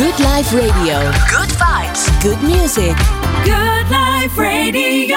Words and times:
Good 0.00 0.18
Life 0.18 0.60
Radio. 0.60 1.10
Good 1.10 1.52
vibes. 1.52 2.06
Good 2.22 2.42
music. 2.42 2.96
Good 3.44 3.88
Life 3.88 4.42
Radio. 4.42 5.16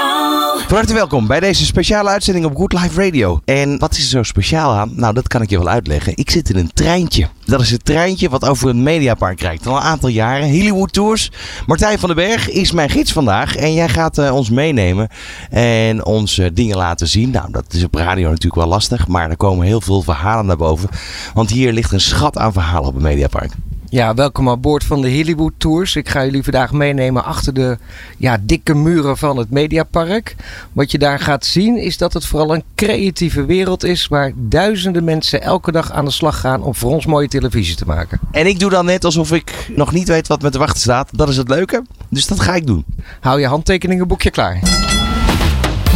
Van 0.68 0.76
harte 0.76 0.94
welkom 0.94 1.28
bij 1.28 1.40
deze 1.40 1.66
speciale 1.66 2.10
uitzending 2.10 2.46
op 2.46 2.56
Good 2.56 2.74
Life 2.74 3.04
Radio. 3.04 3.40
En 3.46 3.80
wat 3.80 3.92
is 3.92 4.04
er 4.04 4.10
zo 4.10 4.24
speciaal 4.24 4.74
aan? 4.74 4.92
Nou, 4.96 5.14
dat 5.14 5.28
kan 5.28 5.42
ik 5.42 5.50
je 5.50 5.58
wel 5.58 5.68
uitleggen. 5.68 6.14
Ik 6.16 6.30
zit 6.30 6.50
in 6.50 6.56
een 6.56 6.74
treintje. 6.74 7.28
Dat 7.46 7.62
is 7.62 7.72
het 7.72 7.86
treintje 7.86 8.30
wat 8.30 8.46
over 8.46 8.70
een 8.70 8.84
mediapark 8.84 9.42
rijdt. 9.42 9.68
Al 9.68 9.76
een 9.76 9.82
aantal 9.82 10.10
jaren. 10.10 10.50
Hollywood 10.50 10.94
Tours. 10.94 11.32
Martijn 11.66 12.00
van 12.00 12.08
den 12.08 12.18
Berg 12.18 12.50
is 12.50 12.72
mijn 12.72 12.90
gids 12.90 13.12
vandaag. 13.12 13.56
En 13.56 13.74
jij 13.74 13.90
gaat 13.90 14.18
uh, 14.18 14.36
ons 14.36 14.50
meenemen 14.50 15.10
en 15.50 16.06
ons 16.06 16.38
uh, 16.38 16.48
dingen 16.54 16.78
laten 16.78 17.08
zien. 17.08 17.30
Nou, 17.30 17.52
dat 17.52 17.66
is 17.74 17.84
op 17.84 17.96
radio 17.96 18.28
natuurlijk 18.28 18.56
wel 18.56 18.68
lastig. 18.68 19.08
Maar 19.08 19.30
er 19.30 19.38
komen 19.38 19.66
heel 19.66 19.82
veel 19.82 20.02
verhalen 20.02 20.46
naar 20.46 20.58
boven. 20.58 20.90
Want 21.34 21.50
hier 21.50 21.74
ligt 21.74 21.92
een 21.92 22.02
schat 22.02 22.38
aan 22.38 22.54
verhalen 22.54 22.88
op 22.88 22.94
het 22.94 23.04
mediapark. 23.04 23.52
Ja, 23.94 24.14
welkom 24.14 24.50
aan 24.50 24.62
boord 24.62 24.84
van 24.84 25.02
de 25.02 25.16
Hollywood 25.16 25.54
Tours. 25.58 25.96
Ik 25.96 26.10
ga 26.10 26.24
jullie 26.26 26.44
vandaag 26.44 26.72
meenemen 26.72 27.24
achter 27.24 27.54
de 27.54 27.78
ja, 28.18 28.38
dikke 28.42 28.74
muren 28.74 29.18
van 29.18 29.38
het 29.38 29.50
Mediapark. 29.50 30.36
Wat 30.72 30.92
je 30.92 30.98
daar 30.98 31.20
gaat 31.20 31.46
zien 31.46 31.78
is 31.78 31.98
dat 31.98 32.14
het 32.14 32.26
vooral 32.26 32.54
een 32.54 32.64
creatieve 32.76 33.46
wereld 33.46 33.84
is... 33.84 34.08
waar 34.08 34.32
duizenden 34.36 35.04
mensen 35.04 35.42
elke 35.42 35.72
dag 35.72 35.92
aan 35.92 36.06
de 36.06 36.12
slag 36.12 36.40
gaan 36.40 36.64
om 36.64 36.76
voor 36.76 36.92
ons 36.92 37.06
mooie 37.06 37.28
televisie 37.28 37.76
te 37.76 37.86
maken. 37.86 38.20
En 38.32 38.48
ik 38.48 38.60
doe 38.60 38.70
dan 38.70 38.86
net 38.86 39.06
alsof 39.06 39.32
ik 39.32 39.70
nog 39.76 39.92
niet 39.92 40.08
weet 40.08 40.28
wat 40.28 40.42
me 40.42 40.50
te 40.50 40.58
wachten 40.58 40.82
staat. 40.82 41.10
Dat 41.12 41.30
is 41.30 41.38
het 41.38 41.50
leuke, 41.50 41.84
dus 42.10 42.28
dat 42.28 42.40
ga 42.40 42.56
ik 42.56 42.68
doen. 42.68 42.86
Hou 43.20 43.40
je 43.40 43.48
handtekeningenboekje 43.48 44.30
klaar. 44.30 44.60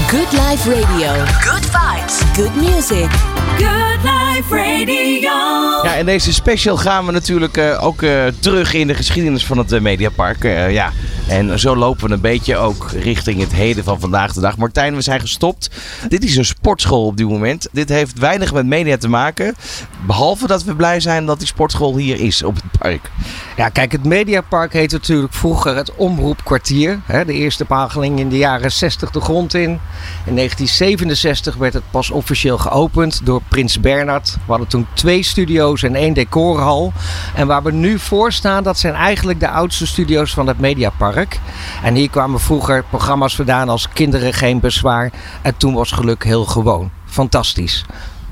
Good 0.07 0.31
Life 0.31 0.69
Radio. 0.69 1.13
Good 1.25 1.65
vibes. 1.65 2.19
Good 2.33 2.55
music. 2.55 3.09
Good 3.57 3.96
Radio. 4.45 5.31
Ja, 5.83 5.93
in 5.93 6.05
deze 6.05 6.33
special 6.33 6.77
gaan 6.77 7.05
we 7.05 7.11
natuurlijk 7.11 7.57
uh, 7.57 7.83
ook 7.83 8.01
uh, 8.01 8.25
terug 8.39 8.73
in 8.73 8.87
de 8.87 8.93
geschiedenis 8.93 9.45
van 9.45 9.57
het 9.57 9.71
uh, 9.71 9.81
Mediapark. 9.81 10.43
ja. 10.69 10.91
En 11.27 11.59
zo 11.59 11.75
lopen 11.75 12.07
we 12.07 12.13
een 12.13 12.21
beetje 12.21 12.57
ook 12.57 12.91
richting 12.91 13.39
het 13.39 13.53
heden 13.53 13.83
van 13.83 13.99
vandaag 13.99 14.33
de 14.33 14.41
dag. 14.41 14.57
Martijn, 14.57 14.95
we 14.95 15.01
zijn 15.01 15.19
gestopt. 15.19 15.69
Dit 16.07 16.23
is 16.23 16.35
een 16.35 16.45
sportschool 16.45 17.05
op 17.05 17.17
dit 17.17 17.27
moment. 17.27 17.67
Dit 17.71 17.89
heeft 17.89 18.19
weinig 18.19 18.53
met 18.53 18.65
media 18.65 18.97
te 18.97 19.09
maken. 19.09 19.55
Behalve 20.05 20.47
dat 20.47 20.63
we 20.63 20.75
blij 20.75 20.99
zijn 20.99 21.25
dat 21.25 21.37
die 21.37 21.47
sportschool 21.47 21.97
hier 21.97 22.19
is 22.19 22.43
op 22.43 22.55
het 22.55 22.79
park. 22.79 23.11
Ja, 23.57 23.69
kijk, 23.69 23.91
het 23.91 24.03
Mediapark 24.03 24.73
heette 24.73 24.95
natuurlijk 24.95 25.33
vroeger 25.33 25.75
het 25.75 25.95
Omroepkwartier. 25.95 26.99
De 27.07 27.33
eerste 27.33 27.65
pageling 27.65 28.19
in 28.19 28.29
de 28.29 28.37
jaren 28.37 28.71
60 28.71 29.11
de 29.11 29.21
grond 29.21 29.53
in. 29.53 29.79
In 30.25 30.35
1967 30.35 31.55
werd 31.55 31.73
het 31.73 31.91
pas 31.91 32.09
officieel 32.09 32.57
geopend 32.57 33.21
door 33.23 33.41
Prins 33.49 33.79
Bernhard. 33.79 34.26
We 34.33 34.39
hadden 34.51 34.67
toen 34.67 34.87
twee 34.93 35.23
studio's 35.23 35.83
en 35.83 35.95
één 35.95 36.13
decorhal. 36.13 36.93
En 37.35 37.47
waar 37.47 37.63
we 37.63 37.71
nu 37.71 37.99
voor 37.99 38.31
staan, 38.31 38.63
dat 38.63 38.79
zijn 38.79 38.93
eigenlijk 38.93 39.39
de 39.39 39.49
oudste 39.49 39.87
studio's 39.87 40.33
van 40.33 40.47
het 40.47 40.59
Mediapark. 40.59 41.39
En 41.83 41.95
hier 41.95 42.09
kwamen 42.09 42.39
vroeger 42.39 42.83
programma's 42.89 43.35
vandaan 43.35 43.69
als 43.69 43.89
Kinderen 43.89 44.33
geen 44.33 44.59
bezwaar. 44.59 45.11
En 45.41 45.57
toen 45.57 45.73
was 45.73 45.91
geluk 45.91 46.23
heel 46.23 46.45
gewoon. 46.45 46.89
Fantastisch. 47.05 47.85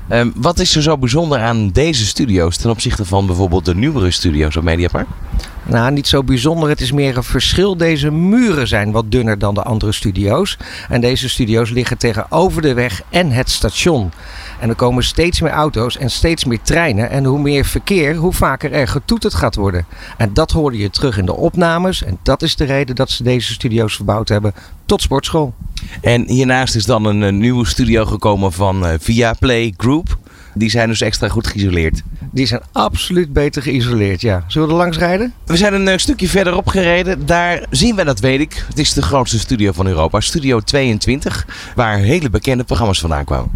Um, 0.08 0.32
wat 0.36 0.58
is 0.58 0.76
er 0.76 0.82
zo 0.82 0.98
bijzonder 0.98 1.38
aan 1.40 1.68
deze 1.68 2.06
studio's 2.06 2.56
ten 2.56 2.70
opzichte 2.70 3.04
van 3.04 3.26
bijvoorbeeld 3.26 3.64
de 3.64 3.74
nieuwere 3.74 4.10
studio's 4.10 4.56
op 4.56 4.62
Mediapark? 4.62 5.06
Nou, 5.68 5.92
niet 5.92 6.06
zo 6.06 6.22
bijzonder. 6.22 6.68
Het 6.68 6.80
is 6.80 6.92
meer 6.92 7.16
een 7.16 7.22
verschil. 7.22 7.76
Deze 7.76 8.10
muren 8.10 8.68
zijn 8.68 8.90
wat 8.90 9.10
dunner 9.10 9.38
dan 9.38 9.54
de 9.54 9.62
andere 9.62 9.92
studio's. 9.92 10.58
En 10.88 11.00
deze 11.00 11.28
studio's 11.28 11.70
liggen 11.70 11.98
tegenover 11.98 12.62
de 12.62 12.74
weg 12.74 13.02
en 13.10 13.30
het 13.30 13.50
station. 13.50 14.12
En 14.60 14.68
er 14.68 14.74
komen 14.74 15.04
steeds 15.04 15.40
meer 15.40 15.50
auto's 15.52 15.98
en 15.98 16.10
steeds 16.10 16.44
meer 16.44 16.62
treinen. 16.62 17.10
En 17.10 17.24
hoe 17.24 17.40
meer 17.40 17.64
verkeer, 17.64 18.14
hoe 18.14 18.32
vaker 18.32 18.72
er 18.72 18.88
getoeterd 18.88 19.34
gaat 19.34 19.54
worden. 19.54 19.86
En 20.16 20.34
dat 20.34 20.50
hoorde 20.50 20.78
je 20.78 20.90
terug 20.90 21.18
in 21.18 21.26
de 21.26 21.36
opnames. 21.36 22.04
En 22.04 22.18
dat 22.22 22.42
is 22.42 22.56
de 22.56 22.64
reden 22.64 22.94
dat 22.94 23.10
ze 23.10 23.22
deze 23.22 23.52
studio's 23.52 23.94
verbouwd 23.94 24.28
hebben 24.28 24.54
tot 24.86 25.02
sportschool. 25.02 25.54
En 26.00 26.28
hiernaast 26.28 26.74
is 26.74 26.84
dan 26.84 27.04
een, 27.04 27.20
een 27.20 27.38
nieuwe 27.38 27.66
studio 27.66 28.04
gekomen 28.04 28.52
van 28.52 28.86
uh, 28.86 28.92
Via 28.98 29.32
Play 29.38 29.74
Group. 29.76 30.18
Die 30.58 30.70
zijn 30.70 30.88
dus 30.88 31.00
extra 31.00 31.28
goed 31.28 31.46
geïsoleerd. 31.46 32.02
Die 32.32 32.46
zijn 32.46 32.60
absoluut 32.72 33.32
beter 33.32 33.62
geïsoleerd, 33.62 34.20
ja. 34.20 34.44
Zullen 34.46 34.68
we 34.68 34.74
er 34.74 34.80
langs 34.80 34.98
rijden? 34.98 35.32
We 35.44 35.56
zijn 35.56 35.74
een 35.74 35.86
uh, 35.86 35.96
stukje 35.96 36.28
verderop 36.28 36.68
gereden. 36.68 37.26
Daar 37.26 37.64
zien 37.70 37.96
we, 37.96 38.04
dat 38.04 38.20
weet 38.20 38.40
ik. 38.40 38.64
Het 38.68 38.78
is 38.78 38.92
de 38.92 39.02
grootste 39.02 39.38
studio 39.38 39.72
van 39.72 39.86
Europa. 39.86 40.20
Studio 40.20 40.60
22. 40.60 41.46
Waar 41.74 41.98
hele 41.98 42.30
bekende 42.30 42.64
programma's 42.64 43.00
vandaan 43.00 43.24
kwamen. 43.24 43.50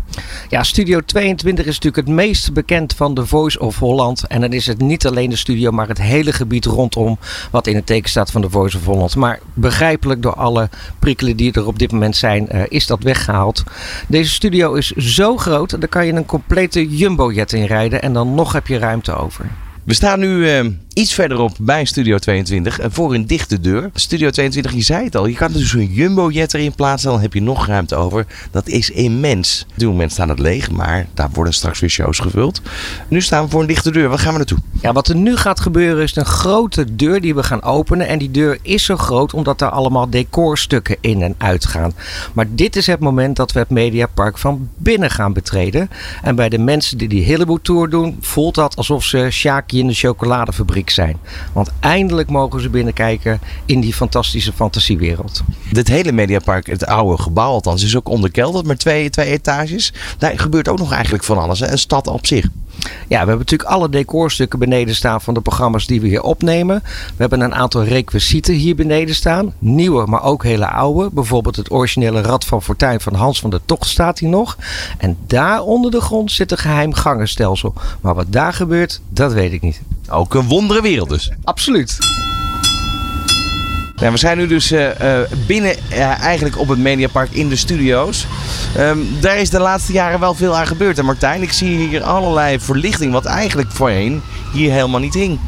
Ja, 0.48 0.62
Studio 0.62 1.00
22 1.00 1.66
is 1.66 1.74
natuurlijk 1.74 2.06
het 2.06 2.16
meest 2.16 2.52
bekend 2.52 2.94
van 2.94 3.14
de 3.14 3.26
Voice 3.26 3.60
of 3.60 3.78
Holland. 3.78 4.26
En 4.26 4.40
dan 4.40 4.52
is 4.52 4.66
het 4.66 4.80
niet 4.80 5.06
alleen 5.06 5.30
de 5.30 5.36
studio, 5.36 5.70
maar 5.70 5.88
het 5.88 6.00
hele 6.00 6.32
gebied 6.32 6.64
rondom. 6.64 7.18
Wat 7.50 7.66
in 7.66 7.74
het 7.74 7.86
teken 7.86 8.10
staat 8.10 8.30
van 8.30 8.40
de 8.40 8.50
Voice 8.50 8.76
of 8.76 8.84
Holland. 8.84 9.16
Maar 9.16 9.40
begrijpelijk 9.54 10.22
door 10.22 10.34
alle 10.34 10.68
prikkelen 10.98 11.36
die 11.36 11.52
er 11.52 11.66
op 11.66 11.78
dit 11.78 11.92
moment 11.92 12.16
zijn, 12.16 12.48
uh, 12.52 12.62
is 12.68 12.86
dat 12.86 13.02
weggehaald. 13.02 13.64
Deze 14.08 14.30
studio 14.30 14.74
is 14.74 14.90
zo 14.90 15.36
groot. 15.36 15.80
Daar 15.80 15.88
kan 15.88 16.06
je 16.06 16.12
een 16.12 16.26
complete 16.26 16.88
jumbojet 16.90 17.52
in 17.52 17.64
rijden. 17.64 18.02
En 18.02 18.12
dan 18.12 18.34
nog 18.34 18.52
heb 18.52 18.66
je 18.66 18.78
ruimte 18.78 19.14
over. 19.14 19.46
We 19.84 19.94
staan 19.94 20.18
nu 20.20 20.58
uh, 20.58 20.70
iets 21.00 21.14
verderop 21.14 21.52
bij 21.60 21.84
Studio 21.84 22.18
22 22.18 22.78
en 22.78 22.92
voor 22.92 23.14
een 23.14 23.26
dichte 23.26 23.60
deur. 23.60 23.90
Studio 23.94 24.30
22, 24.30 24.72
je 24.72 24.82
zei 24.82 25.04
het 25.04 25.16
al, 25.16 25.26
je 25.26 25.34
kan 25.34 25.52
dus 25.52 25.72
een 25.72 25.92
jumbo-jet 25.92 26.54
erin 26.54 26.74
plaatsen, 26.74 27.10
dan 27.10 27.20
heb 27.20 27.34
je 27.34 27.42
nog 27.42 27.66
ruimte 27.66 27.94
over. 27.94 28.26
Dat 28.50 28.68
is 28.68 28.90
immens. 28.90 29.66
Op 29.70 29.78
dit 29.78 29.88
moment 29.88 30.12
staan 30.12 30.28
het 30.28 30.38
leeg, 30.38 30.70
maar 30.70 31.06
daar 31.14 31.28
worden 31.32 31.54
straks 31.54 31.80
weer 31.80 31.90
shows 31.90 32.18
gevuld. 32.18 32.60
Nu 33.08 33.20
staan 33.20 33.44
we 33.44 33.50
voor 33.50 33.60
een 33.60 33.66
dichte 33.66 33.90
deur. 33.90 34.08
Waar 34.08 34.18
gaan 34.18 34.32
we 34.32 34.38
naartoe? 34.38 34.58
Ja, 34.82 34.92
wat 34.92 35.08
er 35.08 35.16
nu 35.16 35.36
gaat 35.36 35.60
gebeuren 35.60 36.02
is 36.02 36.16
een 36.16 36.24
grote 36.24 36.94
deur 36.94 37.20
die 37.20 37.34
we 37.34 37.42
gaan 37.42 37.62
openen. 37.62 38.06
En 38.08 38.18
die 38.18 38.30
deur 38.30 38.58
is 38.62 38.84
zo 38.84 38.96
groot 38.96 39.34
omdat 39.34 39.58
daar 39.58 39.70
allemaal 39.70 40.10
decorstukken 40.10 40.96
in 41.00 41.22
en 41.22 41.34
uit 41.38 41.66
gaan. 41.66 41.92
Maar 42.32 42.46
dit 42.48 42.76
is 42.76 42.86
het 42.86 43.00
moment 43.00 43.36
dat 43.36 43.52
we 43.52 43.58
het 43.58 43.70
Mediapark 43.70 44.38
van 44.38 44.68
binnen 44.76 45.10
gaan 45.10 45.32
betreden. 45.32 45.90
En 46.22 46.34
bij 46.34 46.48
de 46.48 46.58
mensen 46.58 46.98
die 46.98 47.08
die 47.08 47.26
Hollywood 47.26 47.64
Tour 47.64 47.90
doen, 47.90 48.18
voelt 48.20 48.54
dat 48.54 48.76
alsof 48.76 49.04
ze 49.04 49.28
Shaki 49.30 49.78
in 49.78 49.86
de 49.86 49.94
chocoladefabriek 49.94 50.88
zijn. 50.94 51.16
Want 51.52 51.70
eindelijk 51.80 52.28
mogen 52.28 52.60
ze 52.60 52.68
binnenkijken 52.68 53.40
in 53.64 53.80
die 53.80 53.94
fantastische 53.94 54.52
fantasiewereld. 54.52 55.42
Dit 55.72 55.88
hele 55.88 56.12
Mediapark, 56.12 56.66
het 56.66 56.86
oude 56.86 57.22
gebouw 57.22 57.50
althans, 57.50 57.84
is 57.84 57.96
ook 57.96 58.08
onderkelderd 58.08 58.66
met 58.66 58.78
twee, 58.78 59.10
twee 59.10 59.30
etages. 59.30 59.92
Daar 60.18 60.38
gebeurt 60.38 60.68
ook 60.68 60.78
nog 60.78 60.92
eigenlijk 60.92 61.24
van 61.24 61.38
alles. 61.38 61.60
Hè? 61.60 61.70
Een 61.70 61.78
stad 61.78 62.06
op 62.06 62.26
zich. 62.26 62.46
Ja, 62.82 62.90
we 63.08 63.16
hebben 63.16 63.38
natuurlijk 63.38 63.70
alle 63.70 63.88
decorstukken 63.88 64.58
beneden 64.58 64.94
staan 64.94 65.20
van 65.20 65.34
de 65.34 65.40
programma's 65.40 65.86
die 65.86 66.00
we 66.00 66.08
hier 66.08 66.22
opnemen. 66.22 66.82
We 66.84 67.16
hebben 67.16 67.40
een 67.40 67.54
aantal 67.54 67.84
requisieten 67.84 68.54
hier 68.54 68.74
beneden 68.74 69.14
staan. 69.14 69.54
Nieuwe, 69.58 70.06
maar 70.06 70.22
ook 70.22 70.42
hele 70.42 70.68
oude. 70.68 71.10
Bijvoorbeeld 71.12 71.56
het 71.56 71.70
originele 71.70 72.20
Rad 72.20 72.44
van 72.44 72.62
Fortuin 72.62 73.00
van 73.00 73.14
Hans 73.14 73.40
van 73.40 73.50
der 73.50 73.60
Tocht 73.64 73.88
staat 73.88 74.18
hier 74.18 74.28
nog. 74.28 74.56
En 74.98 75.16
daar 75.26 75.62
onder 75.62 75.90
de 75.90 76.00
grond 76.00 76.32
zit 76.32 76.50
een 76.50 76.58
geheim 76.58 76.92
gangenstelsel. 76.92 77.74
Maar 78.00 78.14
wat 78.14 78.32
daar 78.32 78.52
gebeurt, 78.52 79.00
dat 79.08 79.32
weet 79.32 79.52
ik 79.52 79.62
niet. 79.62 79.80
Ook 80.10 80.34
een 80.34 80.48
wondere 80.48 80.82
wereld 80.82 81.09
dus. 81.09 81.31
Absoluut. 81.44 81.98
We 83.94 84.16
zijn 84.16 84.38
nu 84.38 84.47
dus 84.47 84.72
uh, 84.72 84.88
binnen 85.47 85.76
uh, 85.91 86.21
eigenlijk 86.21 86.59
op 86.59 86.69
het 86.69 86.78
Mediapark 86.78 87.31
in 87.31 87.48
de 87.48 87.56
studio's. 87.56 88.26
Um, 88.78 89.09
daar 89.21 89.38
is 89.38 89.50
de 89.50 89.59
laatste 89.59 89.93
jaren 89.93 90.21
wel 90.21 90.34
veel 90.34 90.56
aan 90.56 90.66
gebeurd. 90.66 90.98
En 90.98 91.04
Martijn, 91.04 91.43
ik 91.43 91.53
zie 91.53 91.88
hier 91.88 92.03
allerlei 92.03 92.60
verlichting 92.60 93.12
wat 93.12 93.25
eigenlijk 93.25 93.71
voorheen 93.71 94.22
hier 94.53 94.72
helemaal 94.72 95.00
niet 95.00 95.15
hing. 95.15 95.38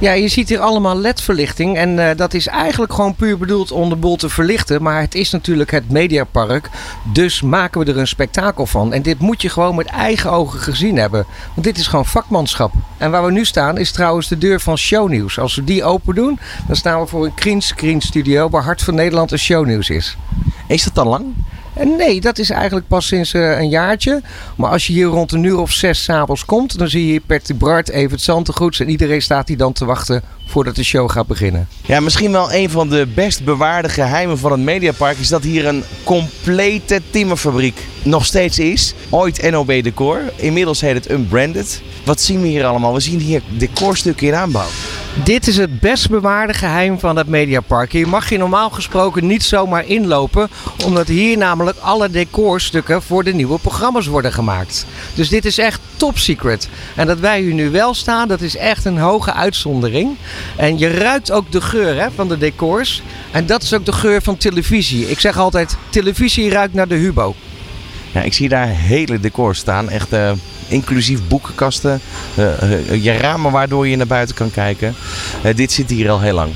Ja, 0.00 0.12
je 0.12 0.28
ziet 0.28 0.48
hier 0.48 0.60
allemaal 0.60 0.96
LED-verlichting. 0.96 1.76
En 1.76 1.98
uh, 1.98 2.10
dat 2.16 2.34
is 2.34 2.46
eigenlijk 2.46 2.92
gewoon 2.92 3.14
puur 3.14 3.38
bedoeld 3.38 3.72
om 3.72 3.88
de 3.88 3.96
boel 3.96 4.16
te 4.16 4.28
verlichten. 4.28 4.82
Maar 4.82 5.00
het 5.00 5.14
is 5.14 5.30
natuurlijk 5.30 5.70
het 5.70 5.90
Mediapark. 5.90 6.70
Dus 7.12 7.42
maken 7.42 7.80
we 7.80 7.92
er 7.92 7.98
een 7.98 8.06
spektakel 8.06 8.66
van. 8.66 8.92
En 8.92 9.02
dit 9.02 9.18
moet 9.18 9.42
je 9.42 9.48
gewoon 9.48 9.74
met 9.74 9.86
eigen 9.86 10.30
ogen 10.30 10.60
gezien 10.60 10.96
hebben. 10.96 11.26
Want 11.54 11.66
dit 11.66 11.78
is 11.78 11.86
gewoon 11.86 12.06
vakmanschap. 12.06 12.72
En 12.98 13.10
waar 13.10 13.24
we 13.24 13.30
nu 13.30 13.44
staan 13.44 13.78
is 13.78 13.92
trouwens 13.92 14.28
de 14.28 14.38
deur 14.38 14.60
van 14.60 14.78
Shownieuws. 14.78 15.38
Als 15.38 15.54
we 15.54 15.64
die 15.64 15.84
open 15.84 16.14
doen, 16.14 16.38
dan 16.66 16.76
staan 16.76 17.00
we 17.00 17.06
voor 17.06 17.24
een 17.24 17.32
greenscreen 17.34 18.00
studio 18.00 18.48
waar 18.48 18.62
Hart 18.62 18.82
van 18.82 18.94
Nederland 18.94 19.32
een 19.32 19.38
shownieuws 19.38 19.90
is. 19.90 20.16
Is 20.66 20.84
dat 20.84 20.94
dan 20.94 21.08
lang? 21.08 21.24
En 21.74 21.96
nee, 21.96 22.20
dat 22.20 22.38
is 22.38 22.50
eigenlijk 22.50 22.86
pas 22.86 23.06
sinds 23.06 23.32
uh, 23.32 23.58
een 23.58 23.68
jaartje. 23.68 24.22
Maar 24.56 24.70
als 24.70 24.86
je 24.86 24.92
hier 24.92 25.06
rond 25.06 25.32
een 25.32 25.42
uur 25.42 25.58
of 25.58 25.72
zes 25.72 26.04
s'avonds 26.04 26.44
komt, 26.44 26.78
dan 26.78 26.88
zie 26.88 27.12
je 27.12 27.20
Perty 27.20 27.54
Bart, 27.54 27.88
Evert 27.88 28.20
Zantegoeds 28.20 28.80
en 28.80 28.88
iedereen 28.88 29.22
staat 29.22 29.48
hier 29.48 29.56
dan 29.56 29.72
te 29.72 29.84
wachten 29.84 30.22
voordat 30.46 30.76
de 30.76 30.84
show 30.84 31.10
gaat 31.10 31.26
beginnen. 31.26 31.68
Ja, 31.86 32.00
misschien 32.00 32.32
wel 32.32 32.52
een 32.52 32.70
van 32.70 32.88
de 32.88 33.06
best 33.14 33.44
bewaarde 33.44 33.88
geheimen 33.88 34.38
van 34.38 34.52
het 34.52 34.60
Mediapark 34.60 35.18
is 35.18 35.28
dat 35.28 35.42
hier 35.42 35.66
een 35.66 35.84
complete 36.04 37.00
timmerfabriek 37.10 37.80
nog 38.02 38.24
steeds 38.24 38.58
is. 38.58 38.94
Ooit 39.10 39.50
NOB 39.50 39.82
Decor, 39.82 40.20
inmiddels 40.36 40.80
heet 40.80 40.94
het 40.94 41.10
Unbranded. 41.10 41.82
Wat 42.04 42.20
zien 42.20 42.40
we 42.40 42.46
hier 42.46 42.64
allemaal? 42.64 42.94
We 42.94 43.00
zien 43.00 43.20
hier 43.20 43.42
decorstukken 43.58 44.26
in 44.26 44.34
aanbouw. 44.34 44.68
Dit 45.22 45.46
is 45.46 45.56
het 45.56 45.80
best 45.80 46.10
bewaarde 46.10 46.54
geheim 46.54 46.98
van 46.98 47.16
het 47.16 47.26
Mediapark. 47.26 47.92
Hier 47.92 48.08
mag 48.08 48.28
je 48.28 48.38
normaal 48.38 48.70
gesproken 48.70 49.26
niet 49.26 49.42
zomaar 49.42 49.86
inlopen, 49.86 50.48
omdat 50.84 51.08
hier 51.08 51.36
namelijk 51.36 51.78
alle 51.78 52.10
decorstukken 52.10 53.02
voor 53.02 53.24
de 53.24 53.34
nieuwe 53.34 53.58
programma's 53.58 54.06
worden 54.06 54.32
gemaakt. 54.32 54.86
Dus 55.14 55.28
dit 55.28 55.44
is 55.44 55.58
echt 55.58 55.80
top 55.96 56.18
secret. 56.18 56.68
En 56.96 57.06
dat 57.06 57.18
wij 57.18 57.40
hier 57.40 57.54
nu 57.54 57.70
wel 57.70 57.94
staan, 57.94 58.28
dat 58.28 58.40
is 58.40 58.56
echt 58.56 58.84
een 58.84 58.98
hoge 58.98 59.32
uitzondering. 59.32 60.16
En 60.56 60.78
je 60.78 60.88
ruikt 60.88 61.30
ook 61.30 61.52
de 61.52 61.60
geur 61.60 62.00
hè, 62.00 62.10
van 62.10 62.28
de 62.28 62.38
decors. 62.38 63.02
En 63.30 63.46
dat 63.46 63.62
is 63.62 63.74
ook 63.74 63.84
de 63.84 63.92
geur 63.92 64.22
van 64.22 64.36
televisie. 64.36 65.10
Ik 65.10 65.20
zeg 65.20 65.38
altijd, 65.38 65.76
televisie 65.88 66.50
ruikt 66.50 66.74
naar 66.74 66.88
de 66.88 66.94
Hubo. 66.94 67.34
Ja, 68.14 68.22
ik 68.22 68.32
zie 68.32 68.48
daar 68.48 68.68
hele 68.68 69.20
decors 69.20 69.58
staan. 69.58 69.90
Echt 69.90 70.12
uh, 70.12 70.32
inclusief 70.68 71.20
boekenkasten. 71.28 72.00
Uh, 72.38 73.04
je 73.04 73.12
ramen 73.12 73.52
waardoor 73.52 73.88
je 73.88 73.96
naar 73.96 74.06
buiten 74.06 74.34
kan 74.34 74.50
kijken. 74.50 74.94
dit 75.54 75.72
zit 75.72 75.90
hier 75.90 76.10
al 76.10 76.20
heel 76.20 76.34
lang. 76.34 76.52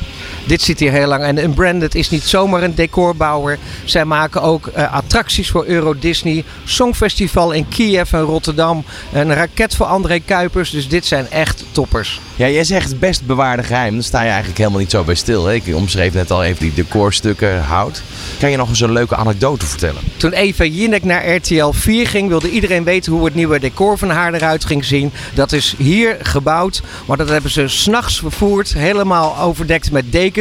Dit 0.48 0.62
zit 0.62 0.78
hier 0.78 0.92
heel 0.92 1.06
lang. 1.06 1.22
En 1.22 1.42
Unbranded 1.44 1.94
is 1.94 2.10
niet 2.10 2.22
zomaar 2.22 2.62
een 2.62 2.74
decorbouwer. 2.74 3.58
Zij 3.84 4.04
maken 4.04 4.42
ook 4.42 4.66
uh, 4.66 4.94
attracties 4.94 5.50
voor 5.50 5.66
Euro 5.66 5.94
Disney. 5.98 6.44
Songfestival 6.64 7.52
in 7.52 7.68
Kiev 7.68 8.12
en 8.12 8.20
Rotterdam. 8.20 8.84
Een 9.12 9.34
raket 9.34 9.76
voor 9.76 9.86
André 9.86 10.18
Kuipers. 10.18 10.70
Dus 10.70 10.88
dit 10.88 11.06
zijn 11.06 11.30
echt 11.30 11.64
toppers. 11.72 12.20
Ja, 12.36 12.48
jij 12.48 12.64
zegt 12.64 12.98
best 12.98 13.26
bewaarde 13.26 13.62
geheim. 13.62 13.94
Dan 13.94 14.02
sta 14.02 14.22
je 14.22 14.28
eigenlijk 14.28 14.58
helemaal 14.58 14.78
niet 14.78 14.90
zo 14.90 15.04
bij 15.04 15.14
stil. 15.14 15.46
Hè? 15.46 15.54
Ik 15.54 15.74
omschreef 15.74 16.14
net 16.14 16.30
al 16.30 16.44
even 16.44 16.60
die 16.60 16.74
decorstukken 16.74 17.62
hout. 17.62 18.02
Kan 18.38 18.50
je 18.50 18.56
nog 18.56 18.68
eens 18.68 18.80
een 18.80 18.92
leuke 18.92 19.16
anekdote 19.16 19.66
vertellen? 19.66 20.02
Toen 20.16 20.32
Eva 20.32 20.64
Jinek 20.64 21.04
naar 21.04 21.34
RTL 21.34 21.70
4 21.70 22.06
ging, 22.06 22.28
wilde 22.28 22.50
iedereen 22.50 22.84
weten 22.84 23.12
hoe 23.12 23.24
het 23.24 23.34
nieuwe 23.34 23.58
decor 23.60 23.98
van 23.98 24.10
haar 24.10 24.34
eruit 24.34 24.64
ging 24.64 24.84
zien. 24.84 25.12
Dat 25.34 25.52
is 25.52 25.74
hier 25.78 26.16
gebouwd, 26.22 26.82
maar 27.06 27.16
dat 27.16 27.28
hebben 27.28 27.50
ze 27.50 27.68
s'nachts 27.68 28.18
vervoerd. 28.18 28.72
Helemaal 28.72 29.38
overdekt 29.38 29.90
met 29.90 30.12
dekens. 30.12 30.36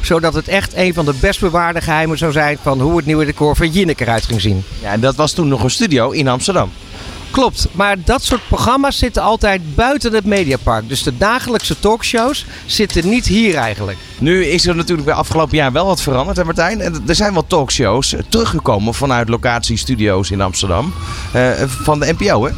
Zodat 0.00 0.34
het 0.34 0.48
echt 0.48 0.76
een 0.76 0.94
van 0.94 1.04
de 1.04 1.14
best 1.20 1.40
bewaarde 1.40 1.80
geheimen 1.80 2.18
zou 2.18 2.32
zijn 2.32 2.58
van 2.62 2.80
hoe 2.80 2.96
het 2.96 3.06
nieuwe 3.06 3.24
decor 3.24 3.56
van 3.56 3.70
Jinek 3.70 4.00
eruit 4.00 4.24
ging 4.24 4.40
zien. 4.40 4.64
Ja, 4.82 4.92
en 4.92 5.00
dat 5.00 5.16
was 5.16 5.32
toen 5.32 5.48
nog 5.48 5.62
een 5.62 5.70
studio 5.70 6.10
in 6.10 6.28
Amsterdam. 6.28 6.70
Klopt, 7.32 7.68
maar 7.72 7.96
dat 8.04 8.24
soort 8.24 8.48
programma's 8.48 8.98
zitten 8.98 9.22
altijd 9.22 9.74
buiten 9.74 10.12
het 10.12 10.24
Mediapark. 10.24 10.88
Dus 10.88 11.02
de 11.02 11.16
dagelijkse 11.16 11.78
talkshows 11.78 12.46
zitten 12.66 13.08
niet 13.08 13.26
hier 13.26 13.54
eigenlijk. 13.54 13.98
Nu 14.18 14.44
is 14.44 14.66
er 14.66 14.76
natuurlijk 14.76 15.06
bij 15.06 15.16
afgelopen 15.16 15.56
jaar 15.56 15.72
wel 15.72 15.86
wat 15.86 16.02
veranderd, 16.02 16.36
hè 16.36 16.44
Martijn? 16.44 16.80
Er 17.06 17.14
zijn 17.14 17.32
wel 17.32 17.46
talkshows 17.46 18.14
teruggekomen 18.28 18.94
vanuit 18.94 19.28
locatiestudio's 19.28 20.30
in 20.30 20.40
Amsterdam. 20.40 20.94
Uh, 21.36 21.50
van 21.66 22.00
de 22.00 22.14
NPO, 22.18 22.44
hè? 22.44 22.50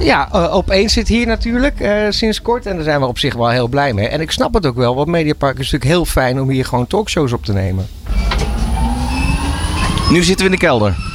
Ja, 0.00 0.28
uh, 0.34 0.54
op 0.54 0.70
één 0.70 0.90
zit 0.90 1.08
hier 1.08 1.26
natuurlijk 1.26 1.80
uh, 1.80 2.06
sinds 2.08 2.42
kort. 2.42 2.66
En 2.66 2.74
daar 2.74 2.84
zijn 2.84 3.00
we 3.00 3.06
op 3.06 3.18
zich 3.18 3.34
wel 3.34 3.48
heel 3.48 3.68
blij 3.68 3.92
mee. 3.92 4.08
En 4.08 4.20
ik 4.20 4.30
snap 4.30 4.54
het 4.54 4.66
ook 4.66 4.76
wel, 4.76 4.94
want 4.94 5.08
Mediapark 5.08 5.58
is 5.58 5.70
natuurlijk 5.70 5.90
heel 5.90 6.04
fijn 6.04 6.40
om 6.40 6.48
hier 6.50 6.64
gewoon 6.64 6.86
talkshows 6.86 7.32
op 7.32 7.44
te 7.44 7.52
nemen. 7.52 7.86
Nu 10.10 10.22
zitten 10.22 10.46
we 10.46 10.52
in 10.52 10.58
de 10.58 10.66
kelder. 10.66 11.09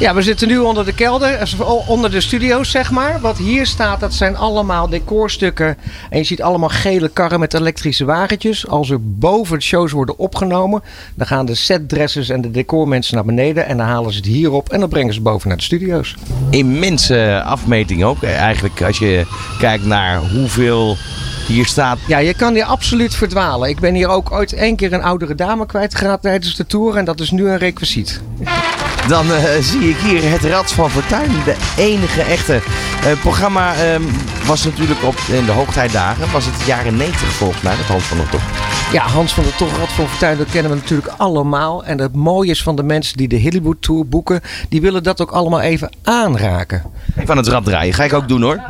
Ja, 0.00 0.14
we 0.14 0.22
zitten 0.22 0.48
nu 0.48 0.58
onder 0.58 0.84
de 0.84 0.94
kelder, 0.94 1.54
onder 1.86 2.10
de 2.10 2.20
studio's 2.20 2.70
zeg 2.70 2.90
maar. 2.90 3.20
Wat 3.20 3.38
hier 3.38 3.66
staat, 3.66 4.00
dat 4.00 4.14
zijn 4.14 4.36
allemaal 4.36 4.88
decorstukken. 4.88 5.76
En 6.10 6.18
je 6.18 6.24
ziet 6.24 6.42
allemaal 6.42 6.68
gele 6.68 7.08
karren 7.08 7.40
met 7.40 7.54
elektrische 7.54 8.04
wagentjes. 8.04 8.66
Als 8.66 8.90
er 8.90 8.98
boven 9.02 9.58
de 9.58 9.64
shows 9.64 9.92
worden 9.92 10.18
opgenomen, 10.18 10.82
dan 11.14 11.26
gaan 11.26 11.46
de 11.46 11.54
setdressers 11.54 12.28
en 12.28 12.40
de 12.40 12.50
decormensen 12.50 13.14
naar 13.14 13.24
beneden. 13.24 13.66
En 13.66 13.76
dan 13.76 13.86
halen 13.86 14.12
ze 14.12 14.16
het 14.16 14.26
hier 14.26 14.52
op 14.52 14.68
en 14.68 14.80
dan 14.80 14.88
brengen 14.88 15.14
ze 15.14 15.20
boven 15.20 15.48
naar 15.48 15.56
de 15.56 15.62
studio's. 15.62 16.14
Immense 16.50 17.42
afmeting 17.44 18.04
ook. 18.04 18.22
Eigenlijk 18.22 18.82
als 18.82 18.98
je 18.98 19.26
kijkt 19.58 19.84
naar 19.84 20.20
hoeveel 20.30 20.96
hier 21.46 21.66
staat. 21.66 21.98
Ja, 22.06 22.18
je 22.18 22.34
kan 22.34 22.54
hier 22.54 22.64
absoluut 22.64 23.14
verdwalen. 23.14 23.68
Ik 23.68 23.80
ben 23.80 23.94
hier 23.94 24.08
ook 24.08 24.32
ooit 24.32 24.52
één 24.52 24.76
keer 24.76 24.92
een 24.92 25.02
oudere 25.02 25.34
dame 25.34 25.66
kwijtgeraakt 25.66 26.22
tijdens 26.22 26.56
de 26.56 26.66
tour. 26.66 26.96
En 26.96 27.04
dat 27.04 27.20
is 27.20 27.30
nu 27.30 27.48
een 27.48 27.58
requisiet. 27.58 28.20
Dan 29.08 29.26
uh, 29.26 29.44
zie 29.60 29.88
ik 29.88 29.96
hier 29.96 30.30
het 30.30 30.44
Rad 30.44 30.72
van 30.72 30.90
Fortuin. 30.90 31.30
De 31.44 31.56
enige 31.76 32.22
echte. 32.22 32.52
Het 32.52 33.16
uh, 33.16 33.20
programma 33.20 33.74
uh, 33.74 34.00
was 34.46 34.64
natuurlijk 34.64 35.02
op 35.02 35.14
in 35.32 35.44
de 35.44 35.52
hoogtijdagen. 35.52 36.32
Was 36.32 36.46
het 36.46 36.66
jaren 36.66 36.96
90 36.96 37.28
volgens 37.28 37.62
mij, 37.62 37.76
met 37.76 37.86
Hans 37.86 38.04
van 38.04 38.16
der 38.16 38.28
Tocht. 38.28 38.44
Ja, 38.92 39.02
Hans 39.02 39.34
van 39.34 39.44
der 39.44 39.56
Tocht, 39.56 39.76
Rad 39.76 39.88
van 39.88 40.08
Fortuin, 40.08 40.38
dat 40.38 40.50
kennen 40.50 40.72
we 40.72 40.78
natuurlijk 40.78 41.12
allemaal. 41.16 41.84
En 41.84 41.98
het 41.98 42.14
mooie 42.14 42.50
is 42.50 42.62
van 42.62 42.76
de 42.76 42.82
mensen 42.82 43.16
die 43.16 43.28
de 43.28 43.42
Hollywood 43.42 43.82
Tour 43.82 44.08
boeken. 44.08 44.40
Die 44.68 44.80
willen 44.80 45.02
dat 45.02 45.20
ook 45.20 45.30
allemaal 45.30 45.60
even 45.60 45.90
aanraken. 46.02 46.82
Even 47.16 47.30
aan 47.30 47.36
het 47.36 47.48
rad 47.48 47.64
draaien. 47.64 47.94
Ga 47.94 48.04
ik 48.04 48.12
ook 48.12 48.28
doen 48.28 48.42
hoor. 48.42 48.60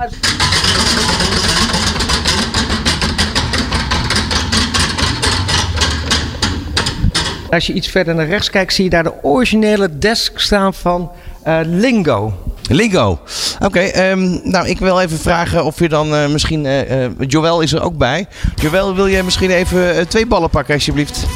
Als 7.50 7.66
je 7.66 7.72
iets 7.72 7.88
verder 7.88 8.14
naar 8.14 8.26
rechts 8.26 8.50
kijkt, 8.50 8.72
zie 8.72 8.84
je 8.84 8.90
daar 8.90 9.02
de 9.02 9.12
originele 9.22 9.98
desk 9.98 10.38
staan 10.38 10.74
van 10.74 11.10
uh, 11.46 11.60
Lingo. 11.64 12.32
Lingo. 12.68 13.10
Oké, 13.54 13.64
okay, 13.64 14.10
um, 14.10 14.40
nou 14.44 14.68
ik 14.68 14.78
wil 14.78 15.00
even 15.00 15.18
vragen 15.18 15.64
of 15.64 15.78
je 15.78 15.88
dan 15.88 16.14
uh, 16.14 16.28
misschien... 16.28 16.64
Uh, 16.64 17.06
Joël 17.18 17.60
is 17.60 17.72
er 17.72 17.82
ook 17.82 17.96
bij. 17.96 18.26
Joël, 18.54 18.94
wil 18.94 19.08
jij 19.08 19.22
misschien 19.22 19.50
even 19.50 20.08
twee 20.08 20.26
ballen 20.26 20.50
pakken 20.50 20.74
alsjeblieft? 20.74 21.26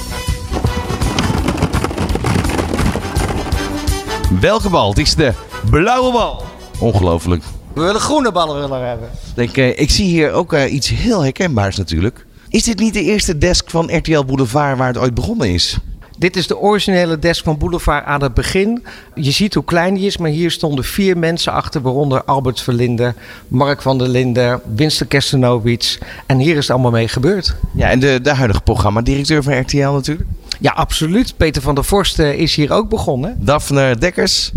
Welke 4.41 4.71
bal? 4.71 4.89
Het 4.89 4.99
is 4.99 5.15
de 5.15 5.33
blauwe 5.71 6.13
bal. 6.13 6.45
Ongelooflijk. 6.79 7.43
We 7.73 7.81
willen 7.81 8.01
groene 8.01 8.33
ballen 8.33 8.61
willen 8.61 8.89
hebben. 8.89 9.09
Denk, 9.35 9.57
ik 9.57 9.91
zie 9.91 10.07
hier 10.07 10.33
ook 10.33 10.55
iets 10.55 10.89
heel 10.89 11.23
herkenbaars 11.23 11.77
natuurlijk. 11.77 12.27
Is 12.49 12.63
dit 12.63 12.79
niet 12.79 12.95
de 12.95 13.03
eerste 13.03 13.39
desk 13.39 13.71
van 13.71 13.97
RTL 13.97 14.25
Boulevard 14.25 14.79
waar 14.79 14.87
het 14.87 14.99
ooit 14.99 15.15
begonnen 15.15 15.49
is? 15.49 15.79
Dit 16.19 16.37
is 16.37 16.47
de 16.47 16.59
originele 16.59 17.19
desk 17.19 17.45
van 17.45 17.59
Boulevard 17.59 18.05
aan 18.05 18.23
het 18.23 18.35
begin. 18.35 18.85
Je 19.15 19.31
ziet 19.31 19.55
hoe 19.55 19.65
klein 19.65 19.95
die 19.95 20.07
is, 20.07 20.17
maar 20.17 20.31
hier 20.31 20.51
stonden 20.51 20.85
vier 20.85 21.19
mensen 21.19 21.53
achter, 21.53 21.81
waaronder 21.81 22.25
Albert 22.25 22.61
Verlinde, 22.61 23.15
Mark 23.49 23.83
van 23.83 23.99
der 23.99 24.09
Linden, 24.09 24.61
Winston 24.75 25.09
Kerstenowitz. 25.09 25.99
En 26.27 26.39
hier 26.39 26.57
is 26.57 26.63
het 26.63 26.71
allemaal 26.71 26.91
mee 26.91 27.09
gebeurd. 27.09 27.57
Ja, 27.75 27.91
en 27.91 28.01
de, 28.01 28.21
de 28.23 28.35
huidige 28.35 28.61
programmadirecteur 28.61 29.43
van 29.43 29.61
RTL 29.61 29.91
natuurlijk? 29.91 30.29
Ja, 30.61 30.73
absoluut. 30.73 31.37
Peter 31.37 31.63
van 31.63 31.75
der 31.75 31.85
Vorst 31.85 32.19
is 32.19 32.55
hier 32.55 32.73
ook 32.73 32.89
begonnen. 32.89 33.37
Daphne 33.41 33.97
Dekkers? 33.97 34.53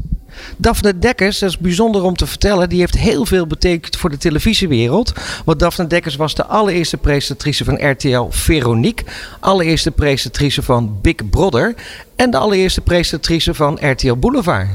Daphne 0.58 1.00
Dekkers, 1.00 1.40
dat 1.40 1.50
is 1.50 1.58
bijzonder 1.58 2.04
om 2.04 2.16
te 2.16 2.28
vertellen, 2.28 2.70
die 2.70 2.80
heeft 2.80 2.98
heel 2.98 3.26
veel 3.26 3.48
betekend 3.48 3.98
voor 3.98 4.10
de 4.10 4.18
televisiewereld. 4.18 5.14
Want 5.46 5.60
Daphne 5.60 5.88
Dekkers 5.88 6.16
was 6.16 6.36
de 6.36 6.46
allereerste 6.46 6.98
presentatrice 6.98 7.64
van 7.64 7.90
RTL 7.90 8.26
Veronique, 8.30 9.06
allereerste 9.40 9.92
presentatrice 9.92 10.64
van 10.64 11.00
Big 11.02 11.30
Brother 11.30 11.76
en 12.16 12.32
de 12.32 12.38
allereerste 12.38 12.82
presentatrice 12.82 13.54
van 13.54 13.78
RTL 13.82 14.16
Boulevard. 14.16 14.68